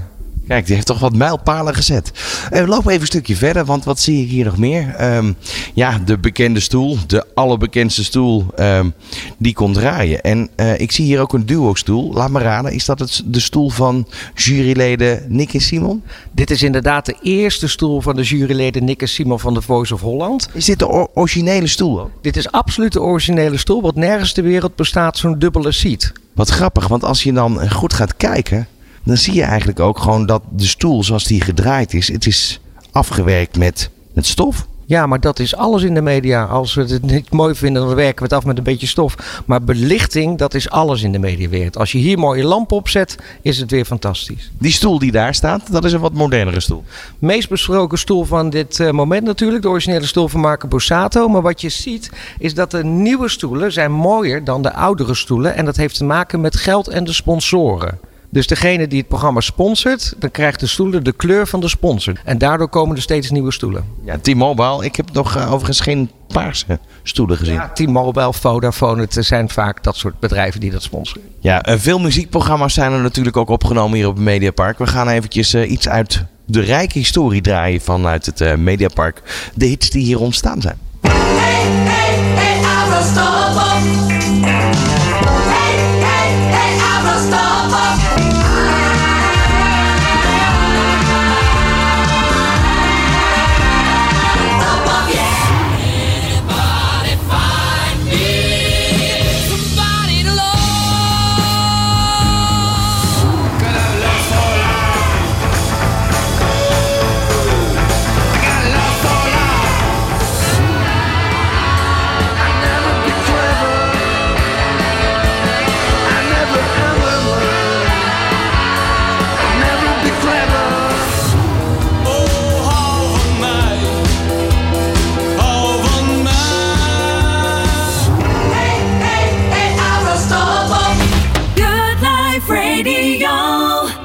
Kijk, 0.46 0.66
die 0.66 0.74
heeft 0.74 0.86
toch 0.86 0.98
wat 0.98 1.16
mijlpalen 1.16 1.74
gezet. 1.74 2.12
Uh, 2.52 2.60
we 2.60 2.66
lopen 2.66 2.88
even 2.88 3.00
een 3.00 3.06
stukje 3.06 3.36
verder, 3.36 3.64
want 3.64 3.84
wat 3.84 4.00
zie 4.00 4.22
ik 4.22 4.30
hier 4.30 4.44
nog 4.44 4.58
meer? 4.58 5.14
Um, 5.16 5.36
ja, 5.74 5.98
de 5.98 6.18
bekende 6.18 6.60
stoel, 6.60 6.98
de 7.06 7.26
allerbekendste 7.34 8.04
stoel, 8.04 8.46
um, 8.58 8.94
die 9.38 9.54
komt 9.54 9.74
draaien. 9.74 10.20
En 10.20 10.48
uh, 10.56 10.80
ik 10.80 10.92
zie 10.92 11.04
hier 11.04 11.20
ook 11.20 11.32
een 11.32 11.46
duo-stoel. 11.46 12.12
Laat 12.12 12.30
me 12.30 12.38
raden, 12.38 12.72
is 12.72 12.84
dat 12.84 12.98
het, 12.98 13.22
de 13.24 13.40
stoel 13.40 13.70
van 13.70 14.08
juryleden 14.34 15.24
Nick 15.28 15.54
en 15.54 15.60
Simon? 15.60 16.02
Dit 16.32 16.50
is 16.50 16.62
inderdaad 16.62 17.06
de 17.06 17.16
eerste 17.22 17.68
stoel 17.68 18.00
van 18.00 18.16
de 18.16 18.22
juryleden 18.22 18.84
Nick 18.84 19.02
en 19.02 19.08
Simon 19.08 19.40
van 19.40 19.54
The 19.54 19.62
Voice 19.62 19.94
of 19.94 20.00
Holland. 20.00 20.48
Is 20.52 20.64
dit 20.64 20.78
de 20.78 21.08
originele 21.14 21.66
stoel 21.66 22.00
ook? 22.00 22.10
Dit 22.20 22.36
is 22.36 22.50
absoluut 22.50 22.92
de 22.92 23.00
originele 23.00 23.56
stoel, 23.56 23.82
want 23.82 23.94
nergens 23.94 24.32
ter 24.32 24.42
wereld 24.42 24.76
bestaat 24.76 25.18
zo'n 25.18 25.38
dubbele 25.38 25.72
seat. 25.72 26.12
Wat 26.34 26.48
grappig, 26.48 26.88
want 26.88 27.04
als 27.04 27.22
je 27.22 27.32
dan 27.32 27.70
goed 27.70 27.92
gaat 27.92 28.16
kijken 28.16 28.66
dan 29.04 29.16
zie 29.16 29.34
je 29.34 29.42
eigenlijk 29.42 29.80
ook 29.80 29.98
gewoon 29.98 30.26
dat 30.26 30.42
de 30.50 30.66
stoel 30.66 31.04
zoals 31.04 31.24
die 31.24 31.40
gedraaid 31.40 31.94
is, 31.94 32.12
het 32.12 32.26
is 32.26 32.60
afgewerkt 32.92 33.58
met, 33.58 33.90
met 34.12 34.26
stof. 34.26 34.66
Ja, 34.92 35.06
maar 35.06 35.20
dat 35.20 35.38
is 35.38 35.56
alles 35.56 35.82
in 35.82 35.94
de 35.94 36.02
media. 36.02 36.44
Als 36.44 36.74
we 36.74 36.82
het 36.82 37.02
niet 37.02 37.30
mooi 37.30 37.54
vinden, 37.54 37.86
dan 37.86 37.94
werken 37.94 38.16
we 38.16 38.22
het 38.22 38.32
af 38.32 38.44
met 38.44 38.58
een 38.58 38.64
beetje 38.64 38.86
stof. 38.86 39.42
Maar 39.46 39.62
belichting, 39.62 40.38
dat 40.38 40.54
is 40.54 40.70
alles 40.70 41.02
in 41.02 41.12
de 41.12 41.18
mediawereld. 41.18 41.78
Als 41.78 41.92
je 41.92 41.98
hier 41.98 42.18
mooie 42.18 42.44
lampen 42.44 42.76
op 42.76 42.88
zet, 42.88 43.18
is 43.42 43.58
het 43.58 43.70
weer 43.70 43.84
fantastisch. 43.84 44.50
Die 44.58 44.72
stoel 44.72 44.98
die 44.98 45.12
daar 45.12 45.34
staat, 45.34 45.72
dat 45.72 45.84
is 45.84 45.92
een 45.92 46.00
wat 46.00 46.12
modernere 46.12 46.60
stoel. 46.60 46.84
Meest 47.18 47.48
besproken 47.48 47.98
stoel 47.98 48.24
van 48.24 48.50
dit 48.50 48.78
uh, 48.78 48.90
moment 48.90 49.24
natuurlijk, 49.24 49.62
de 49.62 49.68
originele 49.68 50.06
stoel 50.06 50.28
van 50.28 50.40
Marco 50.40 50.68
Borsato. 50.68 51.28
Maar 51.28 51.42
wat 51.42 51.60
je 51.60 51.68
ziet, 51.68 52.10
is 52.38 52.54
dat 52.54 52.70
de 52.70 52.84
nieuwe 52.84 53.28
stoelen 53.28 53.72
zijn 53.72 53.92
mooier 53.92 54.44
dan 54.44 54.62
de 54.62 54.72
oudere 54.72 55.14
stoelen. 55.14 55.54
En 55.54 55.64
dat 55.64 55.76
heeft 55.76 55.96
te 55.96 56.04
maken 56.04 56.40
met 56.40 56.56
geld 56.56 56.88
en 56.88 57.04
de 57.04 57.12
sponsoren. 57.12 57.98
Dus 58.32 58.46
degene 58.46 58.86
die 58.86 58.98
het 58.98 59.08
programma 59.08 59.40
sponsort, 59.40 60.14
dan 60.18 60.30
krijgt 60.30 60.60
de 60.60 60.66
stoelen 60.66 61.04
de 61.04 61.12
kleur 61.12 61.46
van 61.46 61.60
de 61.60 61.68
sponsor. 61.68 62.14
En 62.24 62.38
daardoor 62.38 62.68
komen 62.68 62.96
er 62.96 63.02
steeds 63.02 63.30
nieuwe 63.30 63.52
stoelen. 63.52 63.84
Ja, 64.04 64.18
T-Mobile. 64.18 64.84
Ik 64.84 64.96
heb 64.96 65.12
nog 65.12 65.36
uh, 65.36 65.52
overigens 65.52 65.80
geen 65.80 66.10
paarse 66.26 66.78
stoelen 67.02 67.36
gezien. 67.36 67.54
Ja, 67.54 67.70
T-Mobile, 67.74 68.32
Vodafone, 68.32 69.00
het 69.00 69.16
zijn 69.18 69.48
vaak 69.48 69.82
dat 69.82 69.96
soort 69.96 70.20
bedrijven 70.20 70.60
die 70.60 70.70
dat 70.70 70.82
sponsoren. 70.82 71.22
Ja, 71.40 71.68
uh, 71.68 71.74
veel 71.78 71.98
muziekprogramma's 71.98 72.74
zijn 72.74 72.92
er 72.92 73.00
natuurlijk 73.00 73.36
ook 73.36 73.48
opgenomen 73.48 73.96
hier 73.96 74.08
op 74.08 74.14
het 74.14 74.24
Mediapark. 74.24 74.78
We 74.78 74.86
gaan 74.86 75.08
eventjes 75.08 75.54
uh, 75.54 75.70
iets 75.70 75.88
uit 75.88 76.24
de 76.44 76.60
rijke 76.60 76.98
historie 76.98 77.40
draaien 77.40 77.80
vanuit 77.80 78.26
het 78.26 78.56
Mediapark. 78.56 79.50
De 79.54 79.66
hits 79.66 79.90
die 79.90 80.04
hier 80.04 80.20
ontstaan 80.20 80.60
zijn. 80.60 80.78
Hey, 81.00 81.12
hey, 81.12 82.16
hey, 82.34 84.21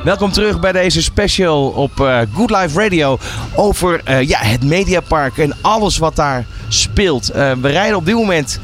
Welkom 0.08 0.32
terug 0.32 0.60
bij 0.60 0.72
deze 0.72 1.02
special 1.02 1.68
op 1.68 2.00
uh, 2.00 2.20
Good 2.34 2.50
Life 2.50 2.82
Radio 2.82 3.18
over 3.56 4.02
uh, 4.10 4.22
ja, 4.22 4.40
het 4.40 4.64
Mediapark 4.64 5.38
en 5.38 5.54
alles 5.62 5.98
wat 5.98 6.16
daar 6.16 6.46
speelt. 6.68 7.36
Uh, 7.36 7.52
we 7.52 7.70
rijden 7.70 7.98
op 7.98 8.06
dit 8.06 8.16
moment 8.16 8.60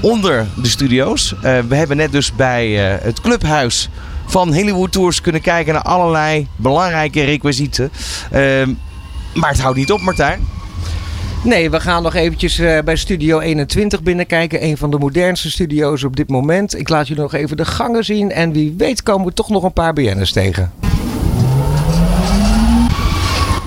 onder 0.00 0.46
de 0.56 0.68
studio's. 0.68 1.34
we 1.40 1.74
hebben 1.74 1.96
net 1.96 2.12
dus 2.12 2.34
bij 2.34 2.70
het 3.02 3.20
clubhuis 3.20 3.88
van 4.26 4.54
Hollywood 4.54 4.92
Tours 4.92 5.20
kunnen 5.20 5.40
kijken 5.40 5.74
naar 5.74 5.82
allerlei 5.82 6.48
belangrijke 6.56 7.24
requisieten. 7.24 7.90
Ehm, 8.30 8.72
maar 9.34 9.50
het 9.50 9.60
houdt 9.60 9.76
niet 9.76 9.92
op, 9.92 10.00
Martijn. 10.00 10.46
Nee, 11.44 11.70
we 11.70 11.80
gaan 11.80 12.02
nog 12.02 12.14
eventjes 12.14 12.56
bij 12.84 12.96
Studio 12.96 13.38
21 13.40 14.02
binnenkijken. 14.02 14.64
Een 14.64 14.76
van 14.76 14.90
de 14.90 14.98
modernste 14.98 15.50
studio's 15.50 16.04
op 16.04 16.16
dit 16.16 16.28
moment. 16.28 16.78
Ik 16.78 16.88
laat 16.88 17.08
jullie 17.08 17.22
nog 17.22 17.34
even 17.34 17.56
de 17.56 17.64
gangen 17.64 18.04
zien. 18.04 18.30
En 18.30 18.52
wie 18.52 18.74
weet 18.78 19.02
komen 19.02 19.26
we 19.26 19.32
toch 19.32 19.48
nog 19.48 19.62
een 19.62 19.72
paar 19.72 19.92
BN'ers 19.92 20.32
tegen. 20.32 20.83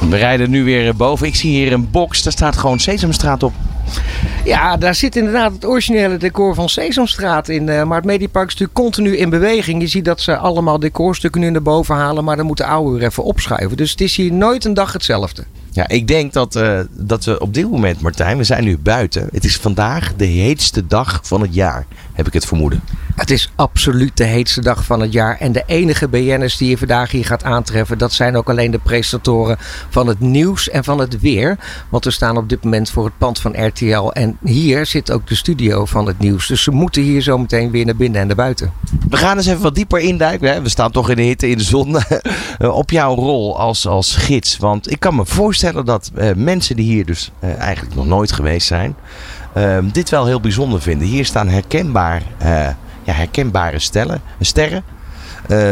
We 0.10 0.16
rijden 0.16 0.50
nu 0.50 0.64
weer 0.64 0.96
boven. 0.96 1.28
Ik 1.28 1.36
zie 1.36 1.52
hier 1.52 1.74
een 1.74 1.92
box. 1.92 2.24
Daar 2.24 2.32
staat 2.34 2.58
gewoon 2.58 2.80
Sesamstraat 2.80 3.44
op. 3.44 3.54
Ja, 4.46 4.78
daar 4.78 4.96
zit 4.96 5.16
inderdaad 5.16 5.54
het 5.54 5.66
originele 5.66 6.18
decor 6.18 6.56
van 6.56 6.70
Sesamstraat 6.70 7.50
in. 7.50 7.68
Uh, 7.68 7.84
maar 7.84 7.98
het 7.98 8.06
Mediapark 8.06 8.48
is 8.48 8.54
natuurlijk 8.54 8.80
continu 8.80 9.18
in 9.18 9.30
beweging. 9.30 9.82
Je 9.82 9.88
ziet 9.88 10.06
dat 10.06 10.22
ze 10.22 10.38
allemaal 10.38 10.80
decorstukken 10.80 11.42
nu 11.42 11.50
naar 11.50 11.62
boven 11.62 11.96
halen. 11.96 12.24
Maar 12.24 12.36
dan 12.36 12.46
moet 12.46 12.58
de 12.58 12.66
oude 12.66 12.98
weer 12.98 13.08
even 13.08 13.24
opschuiven. 13.24 13.78
Dus 13.78 13.92
het 13.92 14.02
is 14.02 14.16
hier 14.16 14.34
nooit 14.34 14.66
een 14.66 14.74
dag 14.74 14.94
hetzelfde. 14.94 15.44
Ja, 15.78 15.88
ik 15.88 16.08
denk 16.08 16.34
dat, 16.34 16.56
uh, 16.56 16.80
dat 16.90 17.26
we 17.26 17.40
op 17.40 17.54
dit 17.54 17.70
moment, 17.72 18.02
Martijn, 18.02 18.38
we 18.38 18.44
zijn 18.44 18.64
nu 18.64 18.78
buiten. 18.78 19.28
Het 19.32 19.44
is 19.44 19.58
vandaag 19.58 20.14
de 20.16 20.26
heetste 20.26 20.88
dag 20.88 21.20
van 21.24 21.42
het 21.42 21.54
jaar, 21.54 21.86
heb 22.14 22.28
ik 22.28 22.34
het 22.34 22.46
vermoeden. 22.46 22.82
Het 23.16 23.32
is 23.32 23.52
absoluut 23.56 24.18
de 24.18 24.24
heetste 24.24 24.62
dag 24.62 24.86
van 24.86 25.02
het 25.02 25.12
jaar. 25.12 25.38
En 25.40 25.52
de 25.52 25.64
enige 25.66 26.08
BN'ers 26.08 26.58
die 26.58 26.70
je 26.70 26.78
vandaag 26.78 27.12
hier 27.12 27.26
gaat 27.26 27.44
aantreffen, 27.44 27.98
dat 27.98 28.14
zijn 28.14 28.38
ook 28.38 28.50
alleen 28.50 28.72
de 28.72 28.80
presentatoren 28.80 29.58
van 29.90 30.08
het 30.08 30.20
nieuws 30.20 30.70
en 30.70 30.84
van 30.84 31.00
het 31.00 31.20
weer. 31.20 31.58
Want 31.90 32.04
we 32.04 32.12
staan 32.12 32.38
op 32.38 32.50
dit 32.50 32.64
moment 32.64 32.90
voor 32.90 33.06
het 33.06 33.18
pand 33.18 33.40
van 33.40 33.66
RTL. 33.66 34.10
En 34.10 34.38
hier 34.44 34.86
zit 34.86 35.12
ook 35.12 35.28
de 35.28 35.36
studio 35.36 35.86
van 35.86 36.08
het 36.08 36.20
nieuws. 36.20 36.48
Dus 36.48 36.64
ze 36.64 36.72
moeten 36.72 37.02
hier 37.02 37.22
zo 37.22 37.38
meteen 37.38 37.72
weer 37.72 37.86
naar 37.86 37.96
binnen 37.96 38.22
en 38.22 38.28
naar 38.28 38.36
buiten. 38.36 38.74
We 39.10 39.18
gaan 39.18 39.38
eens 39.38 39.48
even 39.48 39.62
wat 39.62 39.76
dieper 39.76 40.00
induiken. 40.00 40.64
We 40.64 40.70
staan 40.70 40.92
toch 40.92 41.10
in 41.10 41.16
de 41.16 41.22
hitte, 41.22 41.50
in 41.50 41.58
de 41.58 41.64
zon. 41.64 41.98
op 42.84 42.90
jouw 42.90 43.16
rol 43.16 43.60
als, 43.60 43.88
als 43.88 44.16
gids. 44.16 44.58
Want 44.58 44.92
ik 44.92 45.00
kan 45.00 45.16
me 45.16 45.26
voorstellen 45.26 45.66
dat 45.74 46.12
uh, 46.16 46.30
mensen 46.36 46.76
die 46.76 46.86
hier 46.86 47.06
dus 47.06 47.32
uh, 47.40 47.58
eigenlijk 47.60 47.96
nog 47.96 48.06
nooit 48.06 48.32
geweest 48.32 48.68
zijn, 48.68 48.96
uh, 49.58 49.78
dit 49.92 50.10
wel 50.10 50.26
heel 50.26 50.40
bijzonder 50.40 50.82
vinden. 50.82 51.08
Hier 51.08 51.26
staan 51.26 51.48
herkenbaar 51.48 52.22
ja, 53.04 53.14
herkenbare 53.14 53.80
stellen, 53.80 54.22
sterren. 54.40 54.84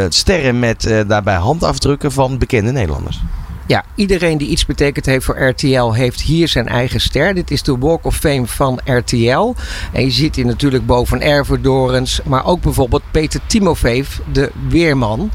Sterren 0.08 0.58
met 0.58 1.04
daarbij 1.06 1.34
handafdrukken 1.34 2.12
van 2.12 2.38
bekende 2.38 2.72
Nederlanders. 2.72 3.22
Ja, 3.66 3.84
iedereen 3.94 4.38
die 4.38 4.48
iets 4.48 4.66
betekend 4.66 5.06
heeft 5.06 5.24
voor 5.24 5.48
RTL 5.48 5.92
heeft 5.92 6.20
hier 6.20 6.48
zijn 6.48 6.68
eigen 6.68 7.00
ster. 7.00 7.34
Dit 7.34 7.50
is 7.50 7.62
de 7.62 7.78
Walk 7.78 8.04
of 8.04 8.16
Fame 8.16 8.46
van 8.46 8.80
RTL. 8.84 9.54
En 9.92 10.02
je 10.02 10.10
ziet 10.10 10.36
hier 10.36 10.46
natuurlijk 10.46 10.86
boven 10.86 11.22
Erver 11.22 11.62
Dorens, 11.62 12.20
maar 12.24 12.44
ook 12.44 12.60
bijvoorbeeld 12.60 13.02
Peter 13.10 13.40
Timofeef, 13.46 14.20
de 14.32 14.50
weerman. 14.68 15.30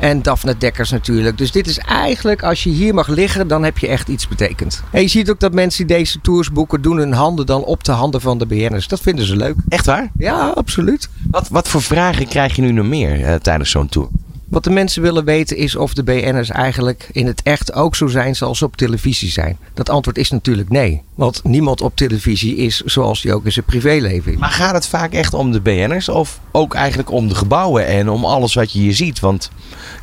En 0.00 0.22
Daphne 0.22 0.58
Dekkers 0.58 0.90
natuurlijk. 0.90 1.38
Dus 1.38 1.52
dit 1.52 1.66
is 1.66 1.78
eigenlijk, 1.78 2.42
als 2.42 2.62
je 2.62 2.70
hier 2.70 2.94
mag 2.94 3.08
liggen, 3.08 3.48
dan 3.48 3.64
heb 3.64 3.78
je 3.78 3.88
echt 3.88 4.08
iets 4.08 4.28
betekend. 4.28 4.82
En 4.90 5.00
je 5.00 5.08
ziet 5.08 5.30
ook 5.30 5.40
dat 5.40 5.52
mensen 5.52 5.86
die 5.86 5.96
deze 5.96 6.20
tours 6.20 6.52
boeken, 6.52 6.82
doen 6.82 6.96
hun 6.96 7.12
handen 7.12 7.46
dan 7.46 7.64
op 7.64 7.84
de 7.84 7.92
handen 7.92 8.20
van 8.20 8.38
de 8.38 8.46
BN'ers. 8.46 8.88
Dat 8.88 9.00
vinden 9.00 9.26
ze 9.26 9.36
leuk. 9.36 9.56
Echt 9.68 9.86
waar? 9.86 10.10
Ja, 10.18 10.48
absoluut. 10.48 11.08
Wat, 11.30 11.48
wat 11.48 11.68
voor 11.68 11.82
vragen 11.82 12.28
krijg 12.28 12.56
je 12.56 12.62
nu 12.62 12.72
nog 12.72 12.86
meer 12.86 13.20
uh, 13.20 13.34
tijdens 13.34 13.70
zo'n 13.70 13.88
tour? 13.88 14.08
Wat 14.52 14.64
de 14.64 14.70
mensen 14.70 15.02
willen 15.02 15.24
weten 15.24 15.56
is 15.56 15.76
of 15.76 15.94
de 15.94 16.02
BN'ers 16.02 16.50
eigenlijk 16.50 17.08
in 17.12 17.26
het 17.26 17.42
echt 17.42 17.72
ook 17.72 17.96
zo 17.96 18.06
zijn 18.06 18.36
zoals 18.36 18.58
ze 18.58 18.64
op 18.64 18.76
televisie 18.76 19.30
zijn. 19.30 19.58
Dat 19.74 19.90
antwoord 19.90 20.18
is 20.18 20.30
natuurlijk 20.30 20.68
nee. 20.68 21.02
Want 21.14 21.40
niemand 21.44 21.80
op 21.80 21.96
televisie 21.96 22.56
is 22.56 22.80
zoals 22.80 23.22
hij 23.22 23.32
ook 23.32 23.44
in 23.44 23.52
zijn 23.52 23.64
privéleven 23.64 24.32
is. 24.32 24.38
Maar 24.38 24.50
gaat 24.50 24.74
het 24.74 24.86
vaak 24.86 25.12
echt 25.12 25.34
om 25.34 25.52
de 25.52 25.60
BN'ers 25.60 26.08
of 26.08 26.40
ook 26.50 26.74
eigenlijk 26.74 27.10
om 27.10 27.28
de 27.28 27.34
gebouwen 27.34 27.86
en 27.86 28.08
om 28.08 28.24
alles 28.24 28.54
wat 28.54 28.72
je 28.72 28.78
hier 28.78 28.94
ziet? 28.94 29.20
Want 29.20 29.50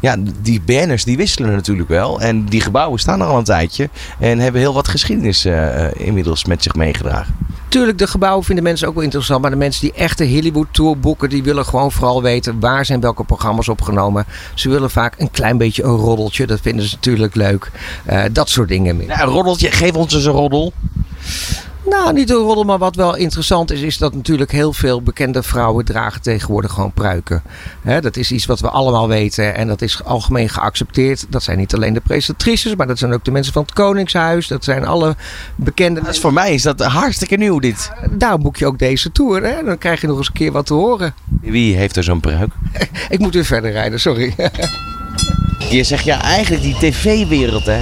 ja, 0.02 0.16
die 0.42 0.62
BN'ers 0.62 1.04
die 1.04 1.18
wisselen 1.18 1.52
natuurlijk 1.52 1.90
wel. 1.90 2.22
En 2.22 2.46
die 2.46 2.62
gebouwen 2.62 3.00
staan 3.00 3.22
er 3.22 3.28
al 3.28 3.38
een 3.38 3.44
tijdje 3.44 3.90
en 4.20 4.40
hebben 4.40 4.62
heel 4.62 4.74
wat 4.74 4.88
geschiedenis 4.88 5.46
uh, 5.46 5.86
inmiddels 5.94 6.46
met 6.46 6.64
zich 6.64 6.76
meegedragen. 6.76 7.36
Tuurlijk, 7.70 7.98
de 7.98 8.08
gebouwen 8.08 8.46
vinden 8.46 8.64
mensen 8.64 8.88
ook 8.88 8.94
wel 8.94 9.04
interessant. 9.04 9.42
Maar 9.42 9.52
de 9.52 9.58
mensen 9.58 9.82
die 9.82 9.94
echt 9.94 10.18
de 10.18 10.30
Hollywood 10.30 10.68
Tour 10.72 11.00
boeken, 11.00 11.30
die 11.30 11.44
willen 11.44 11.66
gewoon 11.66 11.92
vooral 11.92 12.22
weten 12.22 12.60
waar 12.60 12.86
zijn 12.86 13.00
welke 13.00 13.24
programma's 13.24 13.68
opgenomen. 13.68 14.26
Ze 14.54 14.70
willen 14.70 14.90
vaak 14.90 15.16
een 15.18 15.32
klein 15.32 15.58
beetje 15.58 15.84
een 15.84 15.96
roddeltje. 15.96 16.48
Dat 16.48 16.60
vinden 16.62 16.86
ze 16.86 16.96
natuurlijk 16.96 17.36
leuk. 17.36 17.72
Uh, 18.10 18.24
dat 18.32 18.50
soort 18.50 18.68
dingen 18.68 18.98
meer. 18.98 19.08
Ja, 19.08 19.22
een 19.22 19.28
roddeltje, 19.28 19.72
geef 19.72 19.94
ons 19.94 20.14
eens 20.14 20.26
een 20.26 20.32
roddel. 20.32 20.74
Nou, 21.90 22.14
niet 22.14 22.30
een 22.30 22.36
roddel, 22.36 22.64
maar 22.64 22.78
wat 22.78 22.96
wel 22.96 23.16
interessant 23.16 23.72
is, 23.72 23.82
is 23.82 23.98
dat 23.98 24.16
natuurlijk 24.16 24.52
heel 24.52 24.74
veel 24.74 25.02
bekende 25.02 25.44
vrouwen 25.44 25.86
dragen 25.86 26.22
tegenwoordig 26.22 26.72
gewoon 26.72 26.92
pruiken. 26.92 27.44
He, 27.82 28.02
dat 28.02 28.18
is 28.18 28.32
iets 28.32 28.46
wat 28.46 28.60
we 28.60 28.70
allemaal 28.70 29.08
weten 29.08 29.56
en 29.56 29.68
dat 29.68 29.82
is 29.82 30.04
algemeen 30.04 30.50
geaccepteerd. 30.50 31.26
Dat 31.30 31.44
zijn 31.44 31.58
niet 31.58 31.74
alleen 31.74 31.94
de 31.94 32.00
presentatrices, 32.00 32.76
maar 32.76 32.88
dat 32.88 32.98
zijn 32.98 33.14
ook 33.14 33.26
de 33.26 33.32
mensen 33.32 33.54
van 33.54 33.62
het 33.62 33.74
Koningshuis. 33.74 34.48
Dat 34.48 34.64
zijn 34.64 34.86
alle 34.86 35.16
bekende. 35.56 36.02
Dus 36.04 36.20
voor 36.20 36.34
mij 36.34 36.54
is 36.54 36.62
dat 36.62 36.82
hartstikke 36.82 37.36
nieuw 37.36 37.60
dit. 37.60 37.92
Daar 38.12 38.38
boek 38.38 38.58
je 38.58 38.66
ook 38.66 38.80
deze 38.80 39.12
tour. 39.12 39.44
Hè? 39.44 39.64
Dan 39.64 39.78
krijg 39.78 40.02
je 40.02 40.08
nog 40.08 40.18
eens 40.18 40.28
een 40.28 40.34
keer 40.34 40.52
wat 40.52 40.66
te 40.66 40.74
horen. 40.74 41.14
Wie 41.42 41.76
heeft 41.76 41.96
er 41.96 42.04
zo'n 42.04 42.20
pruik? 42.20 42.52
Ik 43.10 43.20
moet 43.20 43.34
weer 43.34 43.46
verder 43.46 43.72
rijden, 43.72 44.00
sorry. 44.00 44.36
Je 45.70 45.84
zegt 45.84 46.04
ja, 46.04 46.22
eigenlijk 46.22 46.64
die 46.64 46.76
tv-wereld 46.78 47.66
hè, 47.66 47.82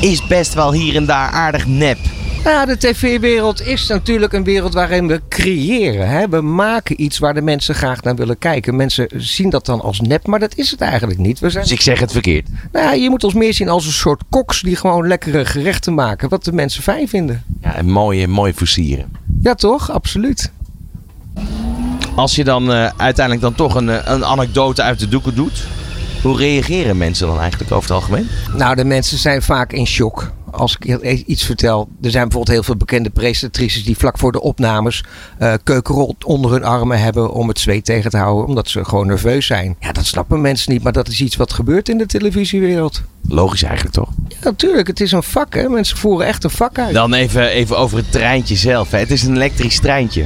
is 0.00 0.26
best 0.26 0.54
wel 0.54 0.72
hier 0.72 0.96
en 0.96 1.06
daar 1.06 1.30
aardig 1.30 1.66
nep. 1.66 1.98
Nou, 2.44 2.66
de 2.66 2.78
tv-wereld 2.78 3.66
is 3.66 3.86
natuurlijk 3.86 4.32
een 4.32 4.44
wereld 4.44 4.74
waarin 4.74 5.06
we 5.06 5.20
creëren. 5.28 6.08
Hè? 6.08 6.28
We 6.28 6.40
maken 6.40 7.02
iets 7.02 7.18
waar 7.18 7.34
de 7.34 7.42
mensen 7.42 7.74
graag 7.74 8.02
naar 8.02 8.14
willen 8.14 8.38
kijken. 8.38 8.76
Mensen 8.76 9.08
zien 9.16 9.50
dat 9.50 9.66
dan 9.66 9.80
als 9.80 10.00
nep, 10.00 10.26
maar 10.26 10.38
dat 10.38 10.56
is 10.56 10.70
het 10.70 10.80
eigenlijk 10.80 11.18
niet. 11.18 11.38
We 11.38 11.50
zijn... 11.50 11.62
Dus 11.62 11.72
ik 11.72 11.80
zeg 11.80 12.00
het 12.00 12.12
verkeerd. 12.12 12.48
Nou, 12.72 12.96
je 12.96 13.10
moet 13.10 13.24
ons 13.24 13.34
meer 13.34 13.54
zien 13.54 13.68
als 13.68 13.86
een 13.86 13.92
soort 13.92 14.22
koks 14.28 14.60
die 14.60 14.76
gewoon 14.76 15.06
lekkere 15.06 15.44
gerechten 15.44 15.94
maken. 15.94 16.28
Wat 16.28 16.44
de 16.44 16.52
mensen 16.52 16.82
fijn 16.82 17.08
vinden. 17.08 17.42
Ja, 17.60 17.74
en 17.74 17.90
mooie, 17.90 18.28
mooie 18.28 18.54
versieren. 18.54 19.12
Ja, 19.42 19.54
toch? 19.54 19.90
Absoluut. 19.90 20.52
Als 22.14 22.34
je 22.34 22.44
dan 22.44 22.70
uh, 22.70 22.90
uiteindelijk 22.96 23.40
dan 23.40 23.54
toch 23.54 23.74
een, 23.74 23.88
eh, 23.88 24.12
een 24.12 24.24
anekdote 24.24 24.82
uit 24.82 24.98
de 24.98 25.08
doeken 25.08 25.34
doet. 25.34 25.64
Hoe 26.22 26.36
reageren 26.36 26.96
mensen 26.96 27.26
dan 27.26 27.40
eigenlijk 27.40 27.72
over 27.72 27.90
het 27.90 27.98
algemeen? 27.98 28.28
Nou, 28.56 28.74
de 28.74 28.84
mensen 28.84 29.18
zijn 29.18 29.42
vaak 29.42 29.72
in 29.72 29.86
shock 29.86 30.32
als 30.62 30.76
ik 30.80 31.00
iets 31.26 31.44
vertel. 31.44 31.88
Er 32.02 32.10
zijn 32.10 32.22
bijvoorbeeld 32.22 32.56
heel 32.56 32.62
veel 32.62 32.76
bekende 32.76 33.10
presentatrices 33.10 33.84
die 33.84 33.96
vlak 33.96 34.18
voor 34.18 34.32
de 34.32 34.40
opnames 34.40 35.04
uh, 35.40 35.54
keukenrol 35.62 36.16
onder 36.24 36.50
hun 36.50 36.64
armen 36.64 37.00
hebben 37.00 37.32
om 37.32 37.48
het 37.48 37.58
zweet 37.58 37.84
tegen 37.84 38.10
te 38.10 38.16
houden. 38.16 38.46
Omdat 38.46 38.68
ze 38.68 38.84
gewoon 38.84 39.06
nerveus 39.06 39.46
zijn. 39.46 39.76
Ja, 39.80 39.92
dat 39.92 40.06
snappen 40.06 40.40
mensen 40.40 40.72
niet, 40.72 40.82
maar 40.82 40.92
dat 40.92 41.08
is 41.08 41.20
iets 41.20 41.36
wat 41.36 41.52
gebeurt 41.52 41.88
in 41.88 41.98
de 41.98 42.06
televisiewereld. 42.06 43.02
Logisch 43.28 43.62
eigenlijk 43.62 43.94
toch? 43.94 44.08
Ja, 44.28 44.36
natuurlijk. 44.42 44.86
Het 44.86 45.00
is 45.00 45.12
een 45.12 45.22
vak. 45.22 45.54
Hè? 45.54 45.68
Mensen 45.68 45.96
voeren 45.96 46.26
echt 46.26 46.44
een 46.44 46.50
vak 46.50 46.78
uit. 46.78 46.94
Dan 46.94 47.14
even, 47.14 47.48
even 47.48 47.78
over 47.78 47.96
het 47.96 48.12
treintje 48.12 48.56
zelf. 48.56 48.90
Hè? 48.90 48.98
Het 48.98 49.10
is 49.10 49.22
een 49.22 49.34
elektrisch 49.34 49.80
treintje. 49.80 50.24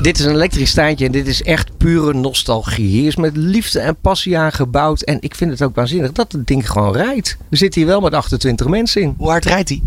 Dit 0.00 0.18
is 0.18 0.24
een 0.24 0.34
elektrisch 0.34 0.72
treintje 0.72 1.06
en 1.06 1.12
dit 1.12 1.26
is 1.26 1.42
echt 1.42 1.76
pure 1.76 2.14
nostalgie. 2.14 2.88
Hier 2.88 3.06
is 3.06 3.16
met 3.16 3.36
liefde 3.36 3.80
en 3.80 3.96
passie 3.96 4.38
aan 4.38 4.52
gebouwd. 4.52 5.00
En 5.00 5.16
ik 5.20 5.34
vind 5.34 5.50
het 5.50 5.62
ook 5.62 5.74
waanzinnig 5.74 6.12
dat 6.12 6.32
het 6.32 6.46
ding 6.46 6.70
gewoon 6.70 6.92
rijdt. 6.92 7.36
We 7.48 7.56
zitten 7.56 7.80
hier 7.80 7.90
wel 7.90 8.00
met 8.00 8.14
28 8.14 8.66
mensen 8.66 9.02
in. 9.02 9.14
Hoe 9.18 9.28
hard 9.28 9.44
rijdt 9.44 9.68
hij? 9.68 9.82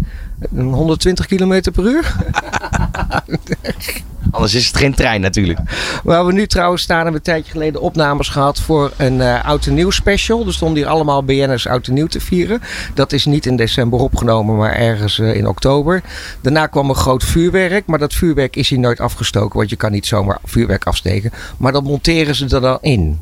120 0.55 1.25
km 1.25 1.61
per 1.71 1.85
uur. 1.85 2.15
Anders 4.33 4.53
is 4.53 4.67
het 4.67 4.77
geen 4.77 4.93
trein 4.93 5.21
natuurlijk. 5.21 5.59
We 6.03 6.31
nu 6.31 6.47
trouwens 6.47 6.81
staan, 6.81 6.95
hebben 6.95 7.13
we 7.13 7.17
een 7.17 7.33
tijdje 7.33 7.51
geleden 7.51 7.81
opnames 7.81 8.29
gehad 8.29 8.59
voor 8.59 8.91
een 8.97 9.15
uh, 9.15 9.45
oud 9.45 9.65
en 9.65 9.73
nieuw 9.73 9.89
special. 9.89 10.45
Er 10.45 10.53
stonden 10.53 10.77
hier 10.77 10.91
allemaal 10.91 11.23
BN'ers 11.23 11.67
oud 11.67 11.87
en 11.87 11.93
nieuw 11.93 12.07
te 12.07 12.19
vieren. 12.19 12.61
Dat 12.93 13.11
is 13.11 13.25
niet 13.25 13.45
in 13.45 13.55
december 13.55 13.99
opgenomen, 13.99 14.55
maar 14.55 14.73
ergens 14.73 15.17
uh, 15.17 15.35
in 15.35 15.47
oktober. 15.47 16.01
Daarna 16.41 16.67
kwam 16.67 16.89
een 16.89 16.95
groot 16.95 17.23
vuurwerk, 17.23 17.85
maar 17.85 17.99
dat 17.99 18.13
vuurwerk 18.13 18.55
is 18.55 18.69
hier 18.69 18.79
nooit 18.79 18.99
afgestoken. 18.99 19.57
Want 19.57 19.69
je 19.69 19.75
kan 19.75 19.91
niet 19.91 20.05
zomaar 20.05 20.37
vuurwerk 20.43 20.85
afsteken. 20.85 21.31
Maar 21.57 21.71
dat 21.71 21.83
monteren 21.83 22.35
ze 22.35 22.49
er 22.49 22.61
dan 22.61 22.77
in. 22.81 23.19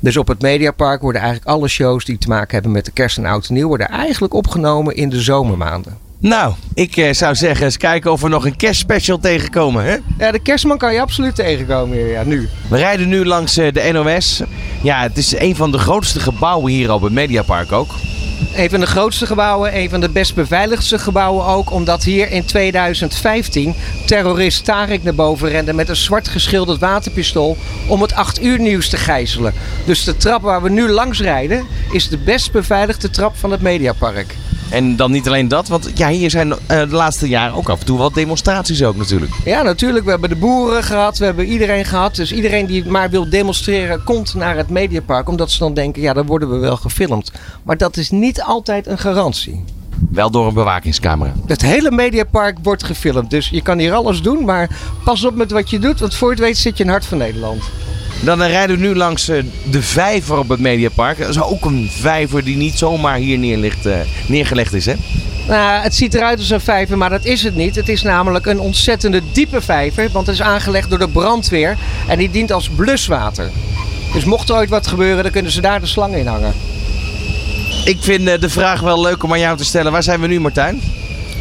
Dus 0.00 0.16
op 0.16 0.28
het 0.28 0.42
Mediapark 0.42 1.00
worden 1.00 1.20
eigenlijk 1.20 1.50
alle 1.50 1.68
shows 1.68 2.04
die 2.04 2.18
te 2.18 2.28
maken 2.28 2.54
hebben 2.54 2.72
met 2.72 2.84
de 2.84 2.90
kerst 2.90 3.18
en 3.18 3.26
oud 3.26 3.48
en 3.48 3.54
nieuw... 3.54 3.68
worden 3.68 3.88
eigenlijk 3.88 4.34
opgenomen 4.34 4.96
in 4.96 5.08
de 5.08 5.20
zomermaanden. 5.20 6.07
Nou, 6.20 6.54
ik 6.74 6.96
eh, 6.96 7.12
zou 7.12 7.34
zeggen, 7.34 7.64
eens 7.64 7.76
kijken 7.76 8.12
of 8.12 8.20
we 8.20 8.28
nog 8.28 8.44
een 8.44 8.56
kerstspecial 8.56 9.18
tegenkomen, 9.18 9.84
hè? 9.84 9.96
Ja, 10.18 10.30
de 10.30 10.38
kerstman 10.38 10.78
kan 10.78 10.92
je 10.92 11.00
absoluut 11.00 11.34
tegenkomen 11.34 11.96
hier, 11.96 12.06
ja, 12.06 12.24
nu. 12.24 12.48
We 12.68 12.76
rijden 12.76 13.08
nu 13.08 13.24
langs 13.24 13.56
eh, 13.56 13.72
de 13.72 13.90
NOS. 13.92 14.42
Ja, 14.82 15.02
het 15.02 15.16
is 15.18 15.38
een 15.38 15.56
van 15.56 15.72
de 15.72 15.78
grootste 15.78 16.20
gebouwen 16.20 16.72
hier 16.72 16.92
op 16.92 17.02
het 17.02 17.12
Mediapark 17.12 17.72
ook. 17.72 17.94
Een 18.54 18.70
van 18.70 18.80
de 18.80 18.86
grootste 18.86 19.26
gebouwen, 19.26 19.76
een 19.76 19.90
van 19.90 20.00
de 20.00 20.08
best 20.08 20.34
beveiligdste 20.34 20.98
gebouwen 20.98 21.44
ook. 21.46 21.70
Omdat 21.70 22.04
hier 22.04 22.30
in 22.30 22.44
2015 22.44 23.74
terrorist 24.06 24.64
Tarek 24.64 25.02
naar 25.02 25.14
boven 25.14 25.48
rende 25.48 25.72
met 25.72 25.88
een 25.88 25.96
zwart 25.96 26.28
geschilderd 26.28 26.80
waterpistool 26.80 27.56
om 27.88 28.02
het 28.02 28.14
8 28.14 28.42
uur 28.42 28.60
nieuws 28.60 28.88
te 28.88 28.96
gijzelen. 28.96 29.54
Dus 29.86 30.04
de 30.04 30.16
trap 30.16 30.42
waar 30.42 30.62
we 30.62 30.70
nu 30.70 30.88
langs 30.88 31.20
rijden 31.20 31.66
is 31.92 32.08
de 32.08 32.18
best 32.18 32.52
beveiligde 32.52 33.10
trap 33.10 33.36
van 33.36 33.50
het 33.50 33.60
Mediapark. 33.60 34.34
En 34.70 34.96
dan 34.96 35.10
niet 35.10 35.26
alleen 35.26 35.48
dat, 35.48 35.68
want 35.68 35.90
ja, 35.94 36.08
hier 36.08 36.30
zijn 36.30 36.48
uh, 36.48 36.56
de 36.66 36.86
laatste 36.88 37.28
jaren 37.28 37.56
ook 37.56 37.68
af 37.68 37.80
en 37.80 37.86
toe 37.86 37.98
wat 37.98 38.14
demonstraties 38.14 38.82
ook 38.82 38.96
natuurlijk. 38.96 39.32
Ja, 39.44 39.62
natuurlijk. 39.62 40.04
We 40.04 40.10
hebben 40.10 40.28
de 40.28 40.36
boeren 40.36 40.82
gehad, 40.82 41.18
we 41.18 41.24
hebben 41.24 41.46
iedereen 41.46 41.84
gehad. 41.84 42.14
Dus 42.14 42.32
iedereen 42.32 42.66
die 42.66 42.86
maar 42.86 43.10
wil 43.10 43.30
demonstreren, 43.30 44.04
komt 44.04 44.34
naar 44.34 44.56
het 44.56 44.68
Mediapark. 44.68 45.28
Omdat 45.28 45.50
ze 45.50 45.58
dan 45.58 45.74
denken, 45.74 46.02
ja, 46.02 46.12
dan 46.12 46.26
worden 46.26 46.50
we 46.50 46.56
wel 46.56 46.76
gefilmd. 46.76 47.32
Maar 47.62 47.76
dat 47.76 47.96
is 47.96 48.10
niet 48.10 48.42
altijd 48.42 48.86
een 48.86 48.98
garantie. 48.98 49.64
Wel 50.10 50.30
door 50.30 50.46
een 50.46 50.54
bewakingscamera. 50.54 51.32
Het 51.46 51.62
hele 51.62 51.90
Mediapark 51.90 52.56
wordt 52.62 52.84
gefilmd. 52.84 53.30
Dus 53.30 53.48
je 53.48 53.62
kan 53.62 53.78
hier 53.78 53.92
alles 53.92 54.22
doen, 54.22 54.44
maar 54.44 54.68
pas 55.04 55.24
op 55.24 55.34
met 55.34 55.50
wat 55.50 55.70
je 55.70 55.78
doet. 55.78 56.00
Want 56.00 56.14
voor 56.14 56.30
het 56.30 56.38
weet 56.38 56.58
zit 56.58 56.76
je 56.76 56.84
in 56.84 56.90
het 56.90 56.98
hart 56.98 57.08
van 57.08 57.18
Nederland. 57.18 57.62
Dan 58.20 58.42
rijden 58.42 58.76
we 58.76 58.86
nu 58.86 58.94
langs 58.94 59.28
eh, 59.28 59.42
de 59.70 59.82
vijver 59.82 60.38
op 60.38 60.48
het 60.48 60.60
Mediapark. 60.60 61.18
Dat 61.18 61.28
is 61.28 61.42
ook 61.42 61.64
een 61.64 61.90
vijver 61.92 62.44
die 62.44 62.56
niet 62.56 62.78
zomaar 62.78 63.16
hier 63.16 63.38
neerligt, 63.38 63.86
uh, 63.86 63.96
neergelegd 64.26 64.74
is, 64.74 64.86
hè? 64.86 64.94
Nou, 65.48 65.82
het 65.82 65.94
ziet 65.94 66.14
eruit 66.14 66.38
als 66.38 66.50
een 66.50 66.60
vijver, 66.60 66.98
maar 66.98 67.10
dat 67.10 67.24
is 67.24 67.42
het 67.42 67.54
niet. 67.54 67.74
Het 67.74 67.88
is 67.88 68.02
namelijk 68.02 68.46
een 68.46 68.60
ontzettende 68.60 69.22
diepe 69.32 69.60
vijver, 69.60 70.08
want 70.12 70.26
het 70.26 70.34
is 70.34 70.42
aangelegd 70.42 70.90
door 70.90 70.98
de 70.98 71.08
brandweer 71.08 71.76
en 72.08 72.18
die 72.18 72.30
dient 72.30 72.52
als 72.52 72.68
bluswater. 72.68 73.50
Dus 74.12 74.24
mocht 74.24 74.48
er 74.48 74.54
ooit 74.54 74.70
wat 74.70 74.86
gebeuren, 74.86 75.22
dan 75.22 75.32
kunnen 75.32 75.52
ze 75.52 75.60
daar 75.60 75.80
de 75.80 75.86
slang 75.86 76.14
in 76.14 76.26
hangen. 76.26 76.54
Ik 77.84 77.98
vind 78.00 78.28
eh, 78.28 78.40
de 78.40 78.50
vraag 78.50 78.80
wel 78.80 79.00
leuk 79.00 79.22
om 79.22 79.32
aan 79.32 79.40
jou 79.40 79.56
te 79.56 79.64
stellen. 79.64 79.92
Waar 79.92 80.02
zijn 80.02 80.20
we 80.20 80.26
nu, 80.26 80.40
Martijn? 80.40 80.80